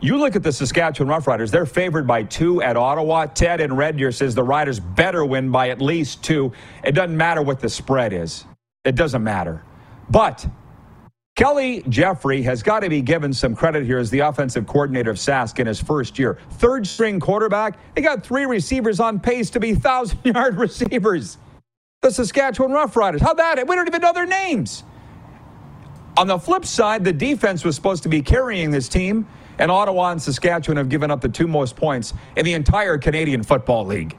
[0.00, 3.26] You look at the Saskatchewan Roughriders, they're favored by two at Ottawa.
[3.26, 6.52] Ted and Red Deer says the Riders better win by at least two.
[6.84, 8.44] It doesn't matter what the spread is,
[8.84, 9.62] it doesn't matter.
[10.10, 10.46] But
[11.34, 15.16] Kelly Jeffrey has got to be given some credit here as the offensive coordinator of
[15.16, 16.38] Sask in his first year.
[16.52, 21.38] Third string quarterback, he got three receivers on pace to be 1,000 yard receivers.
[22.02, 23.20] The Saskatchewan Roughriders.
[23.20, 23.66] How that?
[23.66, 24.84] We don't even know their names.
[26.18, 29.26] On the flip side, the defense was supposed to be carrying this team
[29.58, 33.42] and Ottawa and Saskatchewan have given up the two most points in the entire Canadian
[33.42, 34.16] Football League.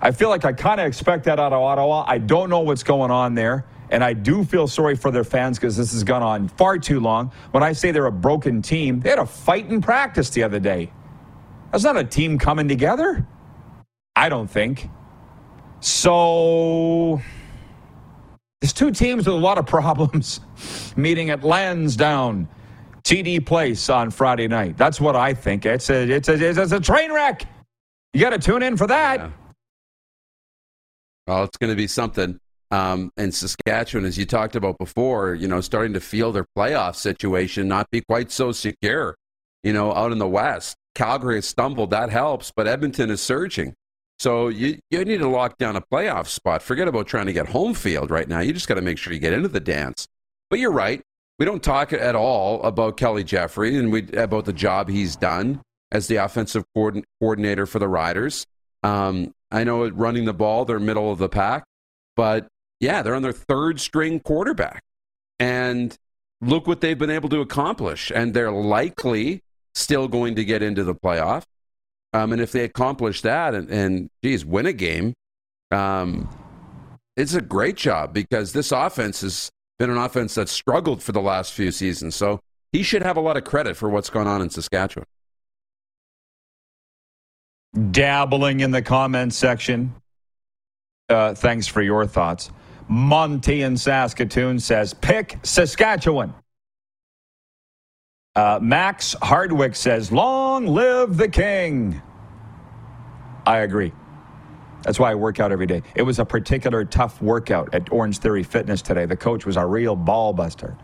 [0.00, 2.04] I feel like I kind of expect that out of Ottawa.
[2.06, 3.64] I don't know what's going on there.
[3.90, 7.00] And I do feel sorry for their fans because this has gone on far too
[7.00, 7.30] long.
[7.52, 10.58] When I say they're a broken team, they had a fight in practice the other
[10.58, 10.92] day.
[11.70, 13.26] That's not a team coming together.
[14.16, 14.88] I don't think.
[15.80, 17.20] So
[18.60, 20.40] there's two teams with a lot of problems
[20.96, 22.48] meeting at Lansdowne
[23.06, 24.76] TD Place on Friday night.
[24.76, 25.64] That's what I think.
[25.64, 27.46] It's a it's a it's a train wreck.
[28.12, 29.20] You got to tune in for that.
[29.20, 29.30] Yeah.
[31.28, 32.40] Well, it's going to be something.
[32.72, 36.96] Um, and Saskatchewan, as you talked about before, you know, starting to feel their playoff
[36.96, 39.14] situation not be quite so secure.
[39.62, 41.90] You know, out in the West, Calgary has stumbled.
[41.90, 43.74] That helps, but Edmonton is surging.
[44.18, 46.60] So you you need to lock down a playoff spot.
[46.60, 48.40] Forget about trying to get home field right now.
[48.40, 50.08] You just got to make sure you get into the dance.
[50.50, 51.02] But you're right
[51.38, 55.60] we don't talk at all about Kelly Jeffrey and we, about the job he's done
[55.92, 58.46] as the offensive coordinator for the Riders.
[58.82, 61.64] Um, I know running the ball, they're middle of the pack,
[62.16, 62.48] but
[62.80, 64.82] yeah, they're on their third string quarterback.
[65.38, 65.96] And
[66.40, 68.10] look what they've been able to accomplish.
[68.14, 69.40] And they're likely
[69.74, 71.44] still going to get into the playoff.
[72.12, 75.12] Um, and if they accomplish that and, and geez, win a game,
[75.70, 76.28] um,
[77.16, 81.20] it's a great job because this offense is been an offense that's struggled for the
[81.20, 82.14] last few seasons.
[82.14, 82.40] So
[82.72, 85.06] he should have a lot of credit for what's going on in Saskatchewan.
[87.90, 89.94] Dabbling in the comments section.
[91.08, 92.50] Uh, thanks for your thoughts.
[92.88, 96.34] Monty in Saskatoon says, pick Saskatchewan.
[98.34, 102.00] Uh, Max Hardwick says, long live the king.
[103.46, 103.92] I agree.
[104.86, 105.82] That's why I work out every day.
[105.96, 109.04] It was a particular tough workout at Orange Theory Fitness today.
[109.04, 110.78] The coach was a real ball buster.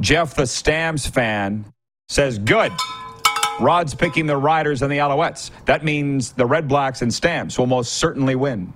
[0.00, 1.66] Jeff, the Stamps fan,
[2.08, 2.72] says, good.
[3.60, 5.50] Rod's picking the Riders and the Alouettes.
[5.66, 8.72] That means the Red Blacks and Stamps will most certainly win.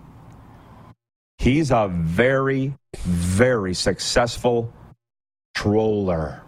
[1.39, 4.71] He's a very, very successful
[5.55, 6.43] troller.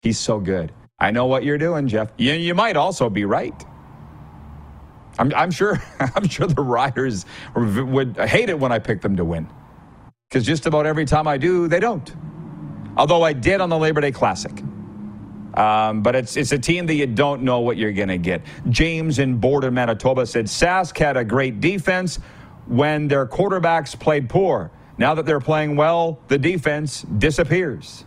[0.00, 0.72] He's so good.
[0.98, 2.10] I know what you're doing, Jeff.
[2.16, 3.54] You, you might also be right.
[5.18, 5.82] I'm, I'm sure.
[6.00, 9.48] I'm sure the Riders would hate it when I pick them to win,
[10.28, 12.14] because just about every time I do, they don't.
[12.96, 14.52] Although I did on the Labor Day Classic.
[15.54, 18.42] Um, but it's it's a team that you don't know what you're going to get.
[18.70, 22.18] James in Borden, Manitoba said Sask had a great defense
[22.66, 24.70] when their quarterbacks played poor.
[24.98, 28.04] Now that they're playing well, the defense disappears.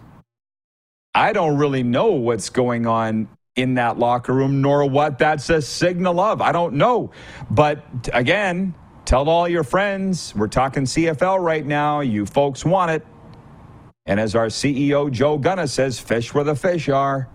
[1.13, 5.62] I don't really know what's going on in that locker room, nor what that's a
[5.62, 6.41] signal of.
[6.41, 7.12] I don't know.
[7.50, 8.74] But again,
[9.06, 12.02] tell all your friends we're talking CFL right now.
[12.02, 13.06] You folks want it.
[14.06, 17.30] And as our CEO Joe Gunna says, fish where the fish are.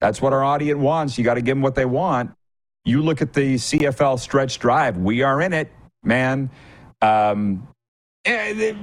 [0.00, 1.16] That's what our audience wants.
[1.16, 2.32] You got to give them what they want.
[2.84, 4.98] You look at the CFL stretch drive.
[4.98, 5.72] We are in it,
[6.04, 6.50] man.
[7.00, 7.66] Um,
[8.24, 8.74] eh,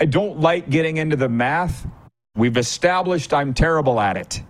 [0.00, 1.86] I don't like getting into the math.
[2.34, 4.42] We've established I'm terrible at it.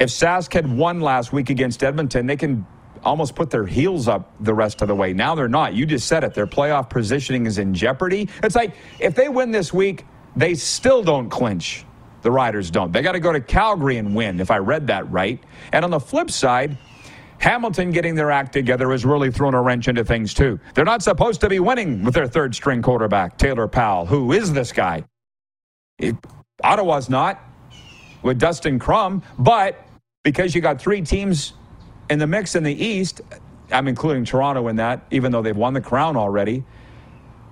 [0.00, 2.66] If Sask had won last week against Edmonton, they can
[3.04, 5.12] almost put their heels up the rest of the way.
[5.12, 5.74] Now they're not.
[5.74, 6.32] You just said it.
[6.34, 8.28] Their playoff positioning is in jeopardy.
[8.42, 11.84] It's like if they win this week, they still don't clinch.
[12.22, 12.92] The Riders don't.
[12.92, 15.42] They got to go to Calgary and win, if I read that right.
[15.72, 16.76] And on the flip side,
[17.38, 20.60] Hamilton getting their act together has really thrown a wrench into things, too.
[20.74, 24.04] They're not supposed to be winning with their third string quarterback, Taylor Powell.
[24.04, 25.04] Who is this guy?
[25.98, 26.14] It,
[26.62, 27.42] Ottawa's not
[28.22, 29.82] with Dustin Crum, but
[30.22, 31.54] because you got three teams
[32.08, 33.20] in the mix in the East,
[33.72, 36.64] I'm including Toronto in that, even though they've won the crown already.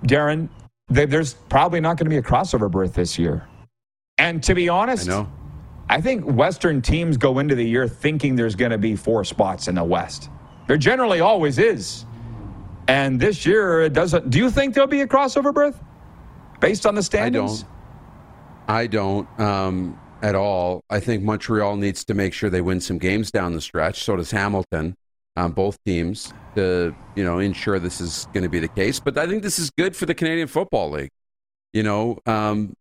[0.03, 0.49] Darren,
[0.87, 3.47] they, there's probably not going to be a crossover berth this year.
[4.17, 8.55] And to be honest, I, I think Western teams go into the year thinking there's
[8.55, 10.29] going to be four spots in the West.
[10.67, 12.05] There generally always is.
[12.87, 14.29] And this year, it doesn't.
[14.29, 15.79] Do you think there'll be a crossover berth
[16.59, 17.65] based on the standings?
[18.67, 19.27] I don't.
[19.37, 20.83] I don't um, at all.
[20.89, 24.03] I think Montreal needs to make sure they win some games down the stretch.
[24.03, 24.95] So does Hamilton.
[25.35, 28.99] Um, both teams to you know ensure this is going to be the case.
[28.99, 31.11] But I think this is good for the Canadian Football League.
[31.71, 32.73] You know, um,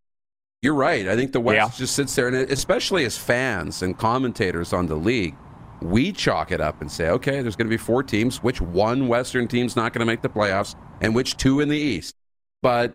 [0.63, 1.07] you're right.
[1.07, 1.79] I think the West yeah.
[1.79, 5.37] just sits there, and especially as fans and commentators on the league,
[5.83, 8.43] we chalk it up and say, okay, there's going to be four teams.
[8.43, 11.79] Which one Western team's not going to make the playoffs, and which two in the
[11.79, 12.17] East?
[12.61, 12.93] But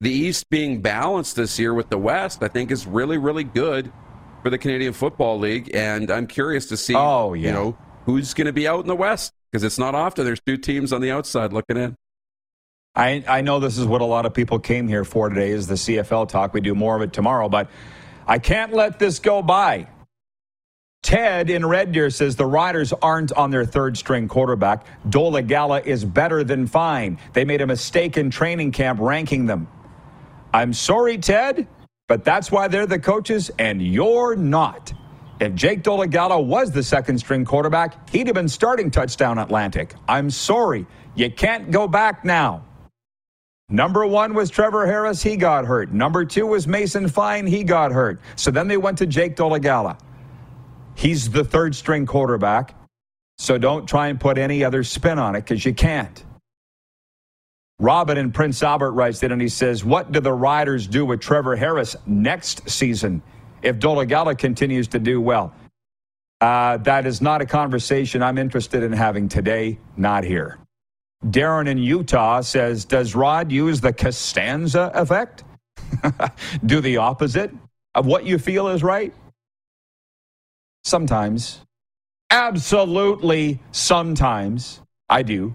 [0.00, 3.92] the East being balanced this year with the West, I think, is really, really good
[4.42, 5.74] for the Canadian Football League.
[5.74, 7.46] And I'm curious to see, oh, yeah.
[7.46, 10.40] you know, who's going to be out in the West because it's not often there's
[10.46, 11.96] two teams on the outside looking in.
[12.94, 15.66] I, I know this is what a lot of people came here for today is
[15.66, 16.54] the CFL talk.
[16.54, 17.68] We do more of it tomorrow, but
[18.26, 19.86] I can't let this go by.
[21.02, 24.86] Ted in Red Deer says the Riders aren't on their third string quarterback.
[25.08, 27.18] Dolegala is better than fine.
[27.32, 29.68] They made a mistake in training camp ranking them.
[30.56, 31.68] I'm sorry, Ted,
[32.08, 34.90] but that's why they're the coaches and you're not.
[35.38, 39.94] If Jake Dolegala was the second string quarterback, he'd have been starting touchdown Atlantic.
[40.08, 40.86] I'm sorry.
[41.14, 42.64] You can't go back now.
[43.68, 45.22] Number one was Trevor Harris.
[45.22, 45.92] He got hurt.
[45.92, 47.46] Number two was Mason Fine.
[47.46, 48.18] He got hurt.
[48.36, 50.00] So then they went to Jake Dolegala.
[50.94, 52.74] He's the third string quarterback.
[53.36, 56.24] So don't try and put any other spin on it because you can't.
[57.78, 61.20] Robin in Prince Albert writes it and he says, What do the Riders do with
[61.20, 63.22] Trevor Harris next season
[63.62, 65.52] if Dolegala continues to do well?
[66.40, 70.58] Uh, that is not a conversation I'm interested in having today, not here.
[71.24, 75.44] Darren in Utah says, Does Rod use the Costanza effect?
[76.66, 77.50] Do the opposite
[77.94, 79.14] of what you feel is right?
[80.84, 81.60] Sometimes.
[82.30, 85.54] Absolutely, sometimes I do.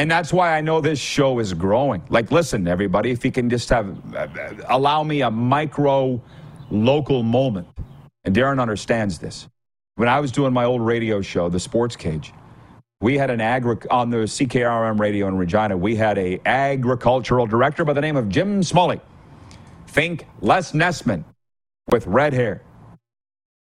[0.00, 2.02] And that's why I know this show is growing.
[2.08, 4.28] Like, listen, everybody, if you can just have, uh,
[4.70, 6.22] allow me a micro
[6.70, 7.68] local moment.
[8.24, 9.46] And Darren understands this.
[9.96, 12.32] When I was doing my old radio show, The Sports Cage,
[13.02, 15.76] we had an agri on the CKRM radio in Regina.
[15.76, 19.02] We had a agricultural director by the name of Jim Smalley.
[19.86, 21.24] Think Les Nessman
[21.90, 22.62] with red hair.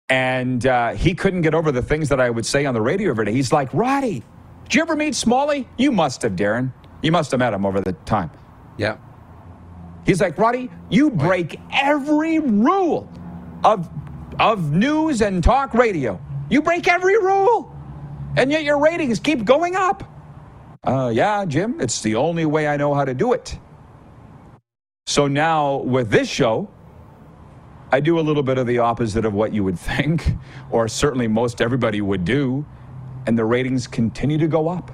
[0.09, 3.11] And uh, he couldn't get over the things that I would say on the radio
[3.11, 3.33] every day.
[3.33, 4.25] He's like, Roddy,
[4.67, 5.69] did you ever meet Smalley?
[5.79, 6.73] You must have, Darren.
[7.01, 8.31] You must have met him over the time.
[8.77, 8.97] Yeah.
[10.05, 13.09] He's like, Roddy, you break every rule
[13.65, 13.89] of,
[14.41, 16.21] of news and talk radio.
[16.51, 17.73] You break every rule.
[18.37, 20.03] And yet your ratings keep going up.
[20.85, 23.59] Uh, yeah, Jim, it's the only way I know how to do it.
[25.07, 26.69] So now with this show,
[27.93, 30.27] I do a little bit of the opposite of what you would think,
[30.71, 32.67] or certainly most everybody would do,
[33.27, 34.91] and the ratings continue to go up.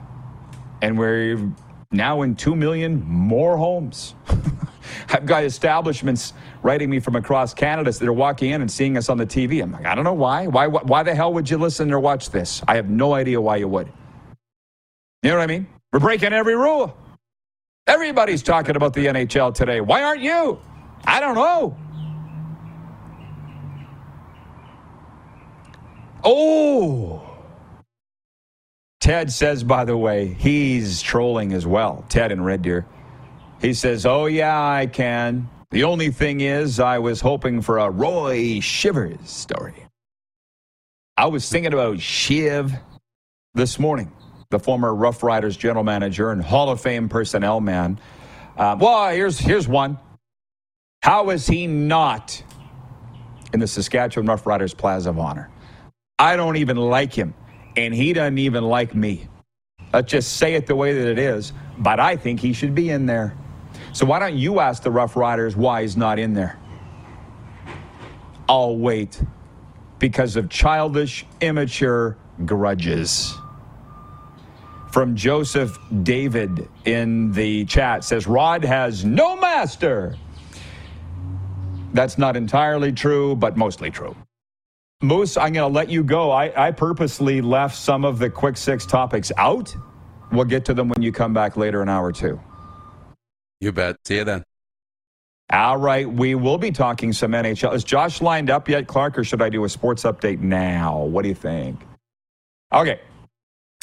[0.81, 1.53] And we're
[1.93, 4.15] now in 2 million more homes.
[5.11, 9.09] I've got establishments writing me from across Canada that are walking in and seeing us
[9.09, 9.63] on the TV.
[9.63, 10.47] I'm like, I don't know why.
[10.47, 12.63] Why, why the hell would you listen or watch this?
[12.67, 13.89] I have no idea why you would.
[15.23, 15.67] You know what I mean?
[15.93, 16.97] We're breaking every rule.
[17.87, 19.81] Everybody's talking about the NHL today.
[19.81, 20.59] Why aren't you?
[21.05, 21.77] I don't know.
[26.25, 27.32] Oh.
[29.03, 32.05] Ted says, by the way, he's trolling as well.
[32.09, 32.87] Ted and Red Deer.
[33.61, 35.51] He says, Oh, yeah, I can.
[35.73, 39.75] The only thing is, I was hoping for a Roy Shivers story.
[41.17, 42.73] I was thinking about Shiv
[43.55, 44.13] this morning,
[44.51, 47.99] the former Rough Riders general manager and Hall of Fame personnel man.
[48.57, 49.99] Uh, well, here's, here's one.
[51.03, 52.41] How is he not
[53.53, 55.51] in the Saskatchewan Rough Riders Plaza of Honor?
[56.21, 57.35] I don't even like him,
[57.77, 59.29] and he doesn't even like me.
[59.93, 62.91] Let's just say it the way that it is, but I think he should be
[62.91, 63.37] in there.
[63.93, 66.59] So why don't you ask the Rough Riders why he's not in there?
[68.49, 69.23] I'll wait.
[69.99, 73.35] Because of childish, immature grudges.
[74.91, 80.17] From Joseph David in the chat says Rod has no master.
[81.95, 84.17] That's not entirely true, but mostly true.
[85.03, 86.31] Moose, I'm going to let you go.
[86.31, 89.75] I, I purposely left some of the quick six topics out.
[90.31, 92.41] We'll get to them when you come back later, an hour or two.
[93.61, 93.97] You bet.
[94.05, 94.45] See you then.
[95.53, 97.75] All right, we will be talking some NHL.
[97.75, 101.03] Is Josh lined up yet, Clark, or should I do a sports update now?
[101.03, 101.79] What do you think?
[102.73, 103.01] Okay,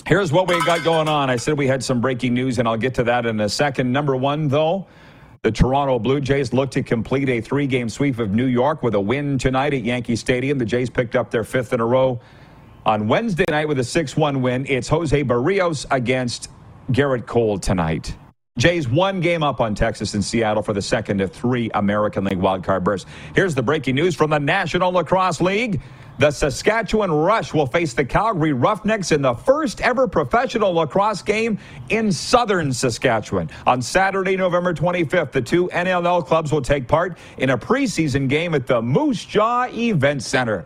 [0.08, 1.29] here's what we got going on.
[1.29, 3.91] I said we had some breaking news, and I'll get to that in a second.
[3.91, 4.88] Number one, though,
[5.41, 8.93] the Toronto Blue Jays look to complete a three game sweep of New York with
[8.95, 10.58] a win tonight at Yankee Stadium.
[10.58, 12.19] The Jays picked up their fifth in a row
[12.86, 14.65] on Wednesday night with a 6 1 win.
[14.67, 16.49] It's Jose Berrios against
[16.91, 18.15] Gerrit Cole tonight.
[18.57, 22.39] Jays one game up on Texas and Seattle for the second of three American League
[22.39, 23.09] wildcard bursts.
[23.33, 25.81] Here's the breaking news from the National Lacrosse League.
[26.17, 31.57] The Saskatchewan Rush will face the Calgary Roughnecks in the first ever professional lacrosse game
[31.88, 33.49] in southern Saskatchewan.
[33.65, 38.53] On Saturday, November 25th, the two NLL clubs will take part in a preseason game
[38.53, 40.65] at the Moose Jaw Event Center.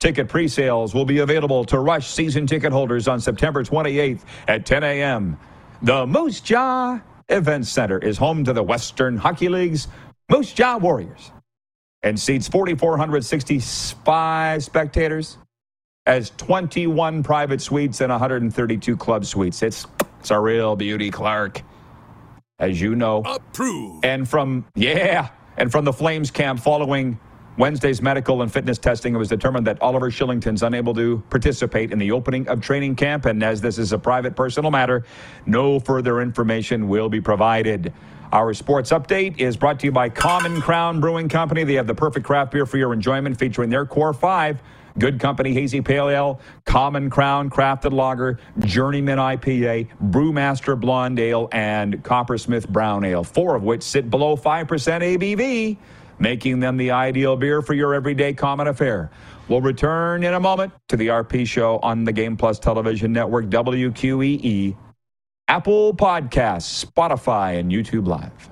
[0.00, 4.82] Ticket pre-sales will be available to Rush season ticket holders on September 28th at 10
[4.82, 5.38] a.m.
[5.82, 9.88] The Moose Jaw Event Center is home to the Western Hockey League's
[10.28, 11.32] Moose Jaw Warriors
[12.02, 15.38] and seats 4,465 spectators
[16.04, 19.62] as 21 private suites and 132 club suites.
[19.62, 19.86] It's,
[20.18, 21.62] it's a real beauty, Clark,
[22.58, 23.22] as you know.
[23.24, 24.04] Approved.
[24.04, 27.18] And from, yeah, and from the Flames camp following
[27.56, 31.98] Wednesday's medical and fitness testing, it was determined that Oliver Kylington's unable to participate in
[31.98, 33.26] the opening of training camp.
[33.26, 35.04] And as this is a private personal matter,
[35.46, 37.92] no further information will be provided.
[38.32, 41.64] Our sports update is brought to you by Common Crown Brewing Company.
[41.64, 44.62] They have the perfect craft beer for your enjoyment, featuring their core five.
[44.98, 52.02] Good Company Hazy Pale Ale, Common Crown Crafted Lager, Journeyman IPA, Brewmaster Blonde Ale, and
[52.02, 55.78] Coppersmith Brown Ale, four of which sit below 5% ABV
[56.20, 59.10] making them the ideal beer for your everyday common affair.
[59.48, 63.46] We'll return in a moment to the RP show on the Game Plus television network,
[63.46, 64.76] WQEE,
[65.48, 68.50] Apple Podcasts, Spotify, and YouTube Live.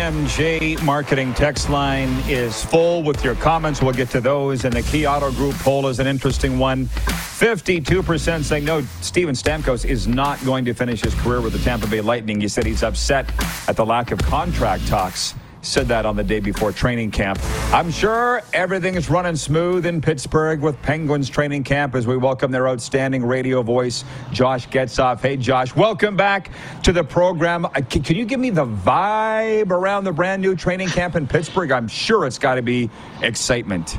[0.00, 3.82] EMJ marketing text line is full with your comments.
[3.82, 4.64] We'll get to those.
[4.64, 6.86] And the Key Auto Group poll is an interesting one.
[6.86, 11.86] 52% saying no, Steven Stamkos is not going to finish his career with the Tampa
[11.86, 12.40] Bay Lightning.
[12.40, 13.30] He said he's upset
[13.68, 17.38] at the lack of contract talks said that on the day before training camp.
[17.72, 22.50] I'm sure everything is running smooth in Pittsburgh with Penguins training camp as we welcome
[22.50, 25.20] their outstanding radio voice, Josh Getzoff.
[25.20, 26.50] Hey, Josh, welcome back
[26.82, 27.64] to the program.
[27.66, 31.70] Uh, can you give me the vibe around the brand new training camp in Pittsburgh?
[31.72, 32.90] I'm sure it's got to be
[33.22, 33.98] excitement.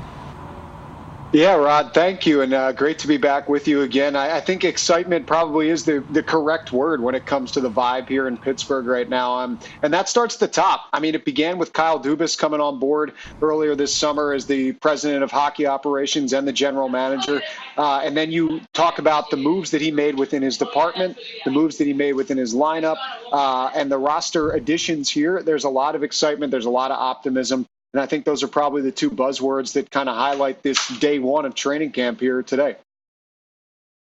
[1.33, 4.17] Yeah, Rod, thank you, and uh, great to be back with you again.
[4.17, 7.71] I, I, think excitement probably is the, the correct word when it comes to the
[7.71, 9.39] vibe here in Pittsburgh right now.
[9.39, 10.89] Um, and that starts at the top.
[10.91, 14.73] I mean, it began with Kyle Dubas coming on board earlier this summer as the
[14.73, 17.41] president of hockey operations and the general manager.
[17.77, 21.51] Uh, and then you talk about the moves that he made within his department, the
[21.51, 22.97] moves that he made within his lineup,
[23.31, 25.41] uh, and the roster additions here.
[25.41, 27.65] There's a lot of excitement, there's a lot of optimism.
[27.93, 31.19] And I think those are probably the two buzzwords that kind of highlight this day
[31.19, 32.77] one of training camp here today.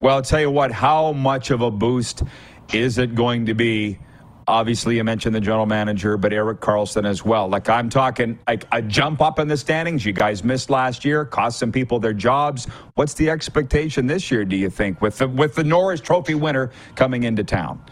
[0.00, 2.22] Well, I'll tell you what, how much of a boost
[2.72, 3.98] is it going to be?
[4.46, 7.48] Obviously, you mentioned the general manager, but Erik Karlsson as well.
[7.48, 10.04] Like, I'm talking like a jump up in the standings.
[10.04, 12.64] You guys missed last year, cost some people their jobs.
[12.94, 16.70] What's the expectation this year, do you think, with the, with the Norris Trophy winner
[16.96, 17.84] coming into town?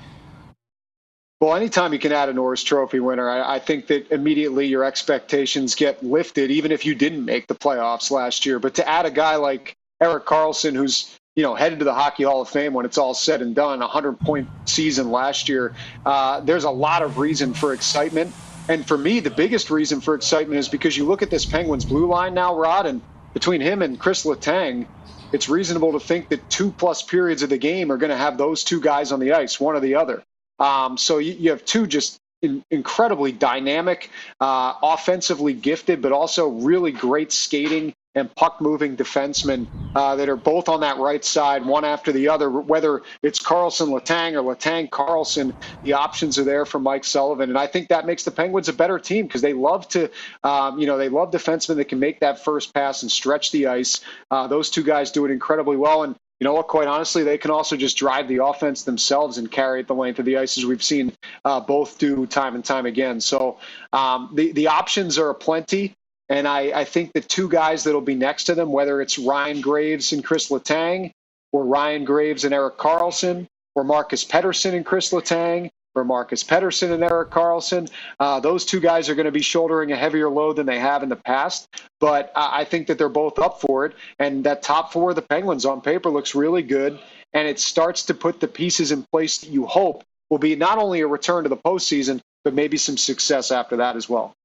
[1.40, 4.82] Well, anytime you can add a Norris Trophy winner, I, I, think that immediately your
[4.82, 8.58] expectations get lifted, even if you didn't make the playoffs last year.
[8.58, 12.24] But to add a guy like Erik Karlsson, who's you know headed to the Hockey
[12.24, 15.76] Hall of Fame when it's all said and done, a hundred point season last year,
[16.04, 18.34] uh, there's a lot of reason for excitement.
[18.68, 21.84] And for me, the biggest reason for excitement is because you look at this Penguins
[21.84, 23.00] blue line now, Rod, and
[23.32, 24.86] between him and Chris Letang,
[25.32, 28.38] it's reasonable to think that two plus periods of the game are going to have
[28.38, 30.24] those two guys on the ice, one or the other.
[30.58, 36.48] Um, so you, you, have two just in, incredibly dynamic, uh, offensively gifted, but also
[36.48, 41.64] really great skating and puck moving defensemen uh, that are both on that right side,
[41.64, 42.50] one after the other.
[42.50, 47.58] Whether it's Karlsson Letang or Letang Karlsson, the options are there for Mike Sullivan, and
[47.58, 50.10] I think that makes the Penguins a better team because they love to,
[50.42, 53.68] um, you know, they love defensemen that can make that first pass and stretch the
[53.68, 54.00] ice.
[54.30, 56.68] Uh, those two guys do it incredibly well, and you know what?
[56.68, 60.18] Quite honestly, they can also just drive the offense themselves and carry it the length
[60.20, 61.12] of the ice, as we've seen
[61.44, 63.20] uh, both do time and time again.
[63.20, 63.58] So
[63.92, 65.94] um, the the options are plenty,
[66.28, 69.60] and I, I think the two guys that'll be next to them, whether it's Ryan
[69.60, 71.10] Graves and Chris Letang,
[71.52, 76.92] or Ryan Graves and Erik Karlsson, or Marcus Pettersson and Chris Letang, for Marcus Pettersson
[76.92, 77.90] and Erik Karlsson.
[78.20, 81.02] Uh, those two guys are going to be shouldering a heavier load than they have
[81.02, 81.66] in the past,
[81.98, 83.96] but I think that they're both up for it.
[84.20, 87.00] And that top four of the Penguins on paper looks really good,
[87.32, 90.78] and it starts to put the pieces in place that you hope will be not
[90.78, 94.36] only a return to the postseason, but maybe some success after that as well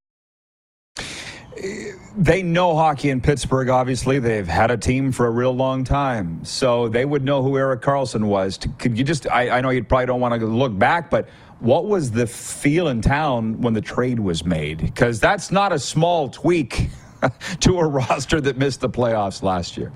[2.18, 4.20] they know hockey in Pittsburgh, obviously.
[4.20, 6.44] They've had a team for a real long time.
[6.44, 8.60] So they would know who Eric Carlson was.
[8.80, 11.28] Could you just, I, I know you probably don't want to look back, but
[11.64, 14.80] what was the feel in town when the trade was made?
[14.80, 16.90] Because that's not a small tweak
[17.62, 19.94] to a roster that missed the playoffs last year.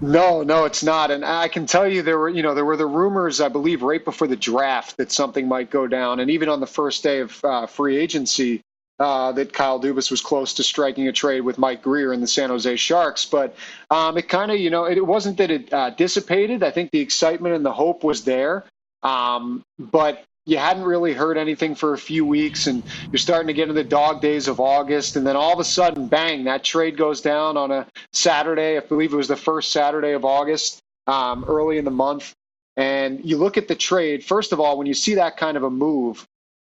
[0.00, 1.10] No, no, it's not.
[1.10, 3.82] And I can tell you there were, you know, there were the rumors, I believe,
[3.82, 6.20] right before the draft that something might go down.
[6.20, 8.62] And even on the first day of uh, free agency,
[8.98, 12.26] uh, that Kyle Dubas was close to striking a trade with Mike Grier in the
[12.26, 13.26] San Jose Sharks.
[13.26, 13.54] But
[13.90, 16.62] um, it kind of, you know, it, wasn't that it uh, dissipated.
[16.62, 18.64] I think the excitement and the hope was there.
[19.02, 23.52] Um, but you hadn't really heard anything for a few weeks, and you're starting to
[23.52, 25.16] get into the dog days of August.
[25.16, 28.76] And then all of a sudden, bang, that trade goes down on a Saturday.
[28.76, 32.32] I believe it was the first Saturday of August, um, early in the month.
[32.76, 35.64] And you look at the trade, first of all, when you see that kind of
[35.64, 36.24] a move,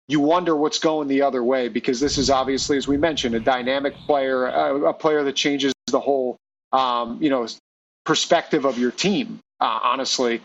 [0.07, 3.41] you wonder what's going the other way because this is obviously, as we mentioned, a
[3.41, 6.39] dynamic player, a, player that changes the whole,
[6.73, 7.47] um, you know,
[8.07, 9.41] perspective of your team.
[9.61, 10.41] Uh, honestly,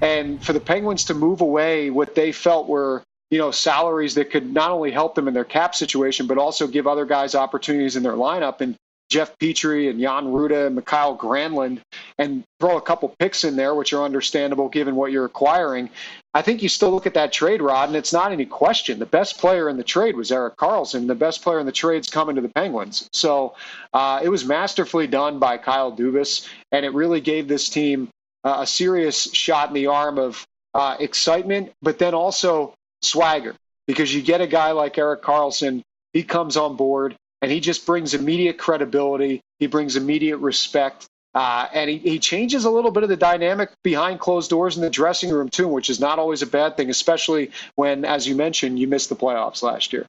[0.00, 4.30] and for the Penguins to move away what they felt were you know salaries that
[4.30, 7.96] could not only help them in their cap situation but also give other guys opportunities
[7.96, 8.76] in their lineup and
[9.10, 11.80] Jeff Petry and Jan Rutta and Mikael Granlund
[12.18, 15.90] and throw a couple picks in there, which are understandable given what you're acquiring.
[16.32, 18.98] I think you still look at that trade, Rod, and it's not any question.
[18.98, 21.06] The best player in the trade was Erik Karlsson.
[21.06, 23.08] The best player in the trade's coming to the Penguins.
[23.12, 23.54] So
[23.92, 28.08] uh, it was masterfully done by Kyle Dubas, and it really gave this team
[28.44, 33.54] uh, a serious shot in the arm of uh, excitement, but then also swagger
[33.86, 35.82] because you get a guy like Erik Karlsson,
[36.12, 39.40] he comes on board and he just brings immediate credibility.
[39.58, 41.06] He brings immediate respect.
[41.34, 44.82] Uh, and he, he changes a little bit of the dynamic behind closed doors in
[44.82, 48.36] the dressing room, too, which is not always a bad thing, especially when, as you
[48.36, 50.06] mentioned, you missed the playoffs last year.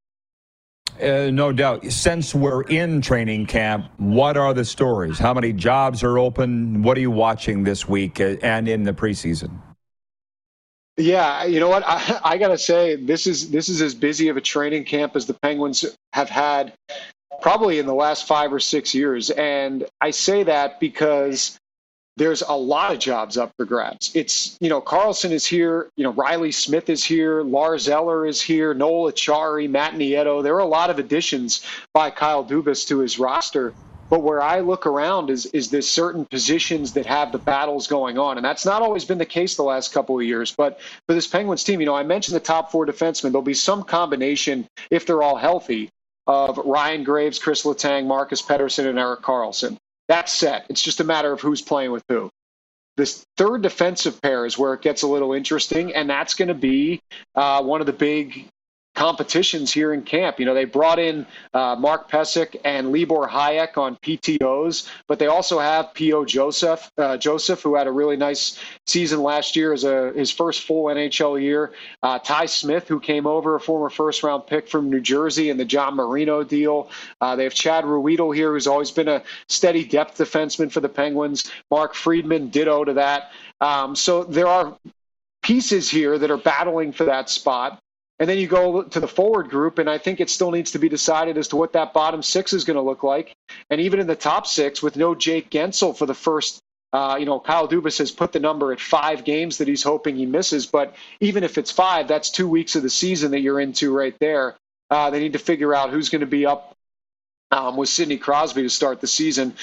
[1.02, 1.86] Uh, no doubt.
[1.92, 5.20] Since we're in training camp, what are the stories?
[5.20, 6.84] How many jobs are open?
[6.84, 9.62] What are you watching this week uh, and in the preseason?
[10.98, 11.84] Yeah, you know what?
[11.88, 15.16] I, I got to say this is this is as busy of a training camp
[15.16, 16.74] as the Penguins have had
[17.42, 19.30] probably in the last five or six years.
[19.30, 21.58] And I say that because
[22.18, 24.12] there's a lot of jobs up for grabs.
[24.16, 28.42] It's, you know, Karlsson is here, you know, Riley Smith is here, Lars Eller is
[28.42, 30.42] here, Noel Acciari, Matt Nieto.
[30.42, 33.74] There are a lot of additions by Kyle Dubas to his roster.
[34.08, 38.20] But where I look around is is there's certain positions that have the battles going
[38.20, 40.54] on, and that's not always been the case the last couple of years.
[40.56, 43.32] But for this Penguins team, you know, I mentioned the top four defensemen.
[43.32, 45.90] There'll be some combination if they're all healthy
[46.28, 49.78] of Ryan Graves, Chris Letang, Marcus Pettersson, and Erik Karlsson.
[50.08, 50.66] That's set.
[50.70, 52.30] It's just a matter of who's playing with who.
[52.98, 56.54] This third defensive pair is where it gets a little interesting, and that's going to
[56.54, 57.02] be
[57.36, 58.48] uh, one of the big
[58.96, 60.40] competitions here in camp.
[60.40, 65.28] You know, they brought in uh, Mark Pysyk and Libor Hajek on PTOs, but they
[65.28, 66.26] also have P.O.
[66.26, 70.64] Joseph, uh, Joseph, who had a really nice season last year as a his first
[70.64, 71.74] full NHL year.
[72.02, 75.58] Uh, Ty Smith, who came over, a former first round pick from New Jersey in
[75.58, 76.90] the John Marino deal.
[77.22, 80.90] Uh, they have Chad Ruhwedel here, who's always been a steady depth defenseman for the
[80.90, 81.52] Penguins.
[81.70, 83.32] Mark Friedman, ditto to that.
[83.62, 84.78] Um, so there are
[85.44, 87.80] pieces here that are battling for that spot.
[88.20, 90.80] And then you go to the forward group, and I think it still needs to
[90.80, 93.36] be decided as to what that bottom six is going to look like.
[93.70, 96.62] And even in the top six, with no Jake Guentzel for the first,
[96.94, 100.16] uh, you know, Kyle Dubas has put the number at five games that he's hoping
[100.16, 100.66] he misses.
[100.66, 104.16] But even if it's five, that's two weeks of the season that you're into right
[104.20, 104.56] there.
[104.90, 106.75] Uh, they need to figure out who's going to be up
[107.52, 109.54] um, with Sidney Crosby to start the season.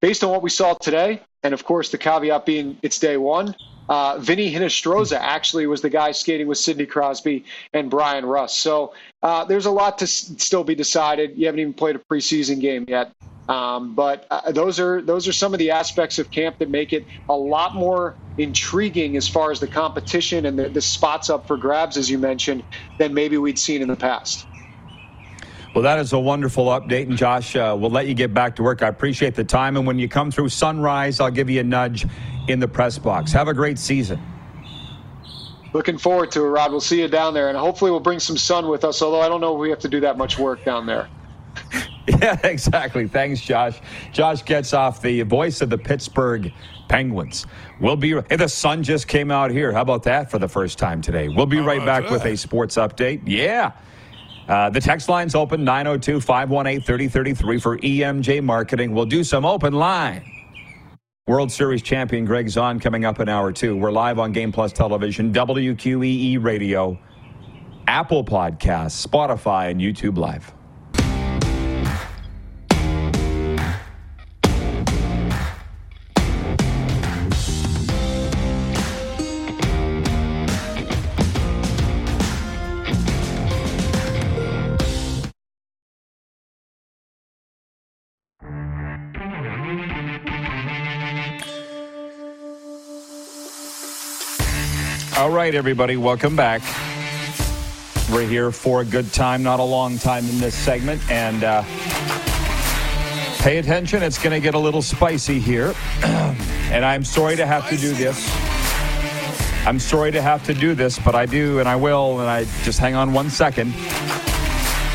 [0.00, 3.54] Based on what we saw today, and of course the caveat being it's day one,
[3.88, 8.58] uh, Vinny Hinostroza actually was the guy skating with Sidney Crosby and Bryan Rust.
[8.58, 11.36] So uh, there's a lot to s- still be decided.
[11.36, 13.12] You haven't even played a preseason game yet.
[13.48, 16.92] Um, but uh, those are those are some of the aspects of camp that make
[16.92, 21.48] it a lot more intriguing as far as the competition and the, the spots up
[21.48, 22.62] for grabs, as you mentioned,
[22.98, 24.46] than maybe we'd seen in the past.
[25.74, 27.08] Well, that is a wonderful update.
[27.08, 28.82] And Josh, uh, we'll let you get back to work.
[28.82, 29.76] I appreciate the time.
[29.76, 32.06] And when you come through sunrise, I'll give you a nudge
[32.48, 33.32] in the press box.
[33.32, 34.20] Have a great season.
[35.72, 36.72] Looking forward to it, Rod.
[36.72, 37.48] We'll see you down there.
[37.48, 39.78] And hopefully we'll bring some sun with us, although I don't know if we have
[39.80, 41.08] to do that much work down there.
[42.08, 43.06] Yeah, exactly.
[43.06, 43.78] Thanks, Josh.
[44.12, 46.52] Josh Getzoff the voice of the Pittsburgh
[46.88, 47.46] Penguins.
[47.80, 48.20] We'll be.
[48.28, 49.70] Hey, the sun just came out here.
[49.72, 51.28] How about that for the first time today?
[51.28, 53.22] We'll be How right about back with a sports update.
[53.26, 53.72] Yeah.
[54.50, 58.92] Uh, the text line's open 902 518 3033 for EMJ Marketing.
[58.92, 60.28] We'll do some open line.
[61.28, 63.76] World Series champion Greg Zaun coming up in hour two.
[63.76, 66.98] We're live on Game Plus Television, WQEE Radio,
[67.86, 70.52] Apple Podcasts, Spotify, and YouTube Live.
[95.50, 96.62] Right, everybody, welcome back.
[98.12, 101.02] We're here for a good time, not a long time in this segment.
[101.10, 101.64] And uh,
[103.42, 105.74] pay attention, it's going to get a little spicy here.
[106.04, 108.30] and I'm sorry to have to do this.
[109.66, 112.20] I'm sorry to have to do this, but I do and I will.
[112.20, 113.72] And I just hang on one second.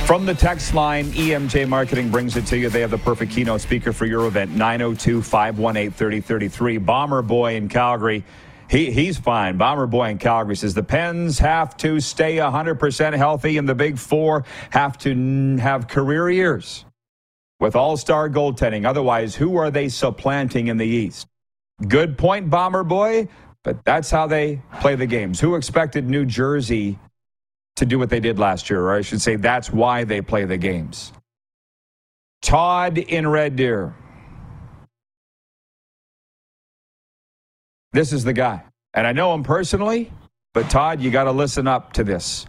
[0.07, 2.69] From the text line, EMJ Marketing brings it to you.
[2.69, 6.77] They have the perfect keynote speaker for your event, 902 518 3033.
[6.77, 8.23] Bomber Boy in Calgary.
[8.69, 9.57] He, he's fine.
[9.57, 13.97] Bomber Boy in Calgary says the Pens have to stay 100% healthy, and the Big
[13.97, 16.85] Four have to n- have career years
[17.59, 18.85] with all star goaltending.
[18.85, 21.27] Otherwise, who are they supplanting in the East?
[21.87, 23.27] Good point, Bomber Boy,
[23.63, 25.39] but that's how they play the games.
[25.39, 26.97] Who expected New Jersey
[27.75, 30.45] to do what they did last year, or I should say, that's why they play
[30.45, 31.11] the games.
[32.41, 33.93] Todd in Red Deer.
[37.95, 38.61] This is the guy.
[38.93, 40.11] And I know him personally,
[40.53, 42.45] but Todd, you got to listen up to this.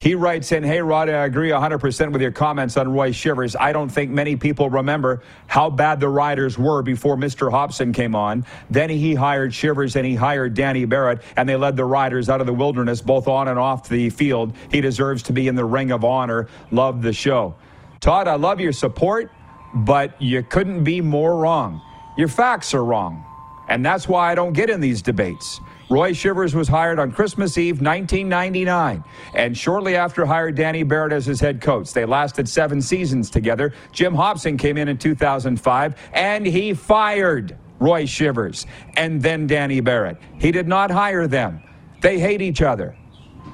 [0.00, 3.54] He writes in, Hey, Rod, I agree 100% with your comments on Roy Shivers.
[3.54, 7.50] I don't think many people remember how bad the Riders were before Mr.
[7.50, 8.46] Hopson came on.
[8.70, 12.40] Then he hired Shivers and he hired Danny Barrett, and they led the Riders out
[12.40, 14.56] of the wilderness, both on and off the field.
[14.70, 16.48] He deserves to be in the Ring of Honor.
[16.70, 17.56] Love the show.
[18.00, 19.30] Todd, I love your support,
[19.74, 21.82] but you couldn't be more wrong.
[22.16, 23.26] Your facts are wrong.
[23.68, 25.60] And that's why I don't get in these debates.
[25.90, 29.02] Roy Shivers was hired on Christmas Eve, 1999,
[29.34, 31.94] and shortly after hired Danny Barrett as his head coach.
[31.94, 33.72] They lasted seven seasons together.
[33.92, 38.66] Jim Hopson came in in 2005, and he fired Roy Shivers
[38.96, 40.18] and then Danny Barrett.
[40.38, 41.62] He did not hire them.
[42.02, 42.94] They hate each other.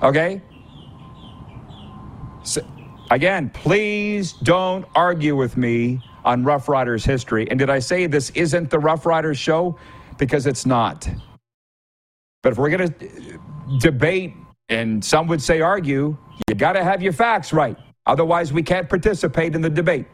[0.03, 0.43] Okay?
[2.43, 2.63] So,
[3.11, 7.49] again, please don't argue with me on Rough Riders history.
[7.51, 9.79] And did I say this isn't the Rough Riders show?
[10.19, 11.09] Because it's not.
[12.43, 14.35] But if we're going to uh, debate,
[14.69, 16.17] and some would say argue,
[16.49, 17.77] you got to have your facts right.
[18.07, 20.07] Otherwise, we can't participate in the debate.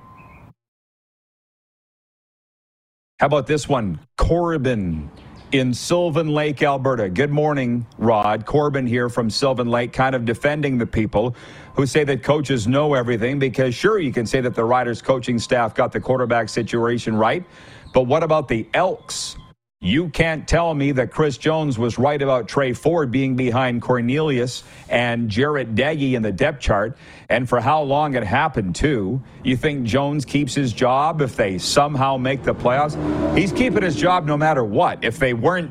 [3.18, 4.00] How about this one?
[4.16, 5.10] Corbin
[5.52, 7.08] in Sylvan Lake, Alberta.
[7.08, 8.46] Good morning, Rod.
[8.46, 11.34] Corbin here from Sylvan Lake, kind of defending the people
[11.74, 15.38] who say that coaches know everything because, sure, you can say that the Riders coaching
[15.38, 17.44] staff got the quarterback situation right.
[17.92, 19.36] But what about the Elks?
[19.82, 24.62] You can't tell me that Chris Jones was right about Tre Ford being behind Cornelius
[24.90, 26.98] and Jarret Doege in the depth chart,
[27.30, 29.22] and for how long it happened, too.
[29.42, 32.94] You think Jones keeps his job if they somehow make the playoffs?
[33.34, 35.02] He's keeping his job no matter what.
[35.02, 35.70] If they weren't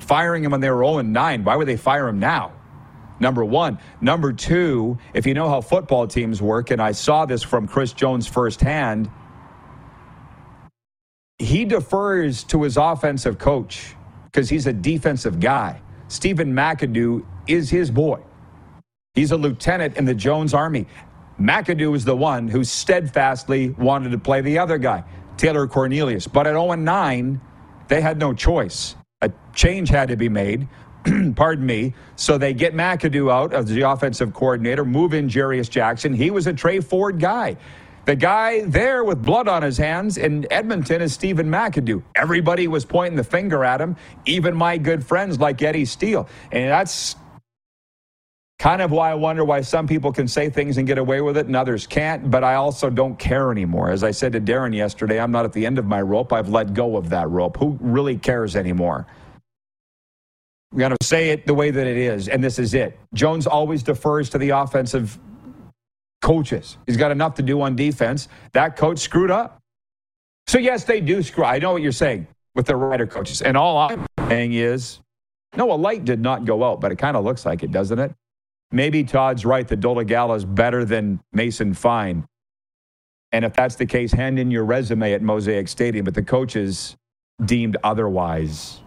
[0.00, 2.50] firing him when they were 0 9, why would they fire him now?
[3.20, 3.78] Number one.
[4.00, 7.92] Number two, if you know how football teams work, and I saw this from Chris
[7.92, 9.08] Jones firsthand
[11.40, 13.94] he defers to his offensive coach
[14.26, 15.80] because he's a defensive guy.
[16.08, 18.20] Stephen McAdoo is his boy.
[19.14, 20.86] He's a lieutenant in the Jones Army.
[21.40, 25.02] McAdoo is the one who steadfastly wanted to play the other guy,
[25.38, 26.26] Taylor Cornelius.
[26.26, 27.40] But at 0 9,
[27.88, 28.94] they had no choice.
[29.22, 30.68] A change had to be made.
[31.36, 31.94] Pardon me.
[32.16, 36.12] So they get McAdoo out as the offensive coordinator, move in Jarious Jackson.
[36.12, 37.56] He was a Tre Ford guy.
[38.10, 42.02] The guy there with blood on his hands in Edmonton is Stephen McAdoo.
[42.16, 43.94] Everybody was pointing the finger at him,
[44.26, 46.28] even my good friends like Eddie Steele.
[46.50, 47.14] And that's
[48.58, 51.36] kind of why I wonder why some people can say things and get away with
[51.36, 52.32] it and others can't.
[52.32, 53.90] But I also don't care anymore.
[53.92, 56.32] As I said to Darren yesterday, I'm not at the end of my rope.
[56.32, 57.58] I've let go of that rope.
[57.58, 59.06] Who really cares anymore?
[60.72, 62.98] We got to say it the way that it is, and this is it.
[63.14, 65.16] Jones always defers to the offensive
[66.22, 66.76] coaches.
[66.86, 68.28] He's got enough to do on defense.
[68.52, 69.58] That coach screwed up.
[70.46, 71.44] So, yes, they do screw.
[71.44, 73.42] I know what you're saying with the Rider coaches.
[73.42, 75.00] And all I'm saying is,
[75.56, 77.98] no, a light did not go out, but it kind of looks like it, doesn't
[77.98, 78.14] it?
[78.72, 82.26] Maybe Todd's right that Dolegala is better than Mason Fine.
[83.32, 86.04] And if that's the case, hand in your resume at Mosaic Stadium.
[86.04, 86.96] But the coaches
[87.44, 88.80] deemed otherwise.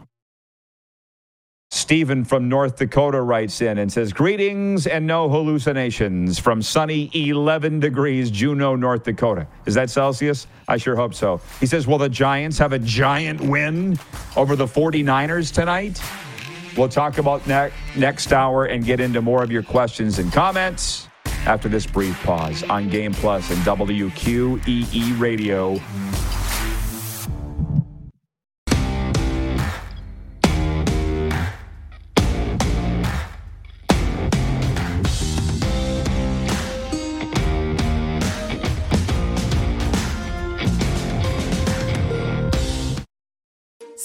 [1.73, 7.79] Stephen from North Dakota writes in and says, Greetings and no hallucinations from sunny 11
[7.79, 9.47] degrees, Juneau, North Dakota.
[9.65, 10.45] Is that Celsius?
[10.67, 11.41] I sure hope so.
[11.59, 13.97] He says, Will the Giants have a giant win
[14.37, 15.99] over the 49ers tonight?
[16.77, 21.07] We'll talk about ne- next hour and get into more of your questions and comments
[21.47, 25.79] after this brief pause on Game Plus and WQEE Radio.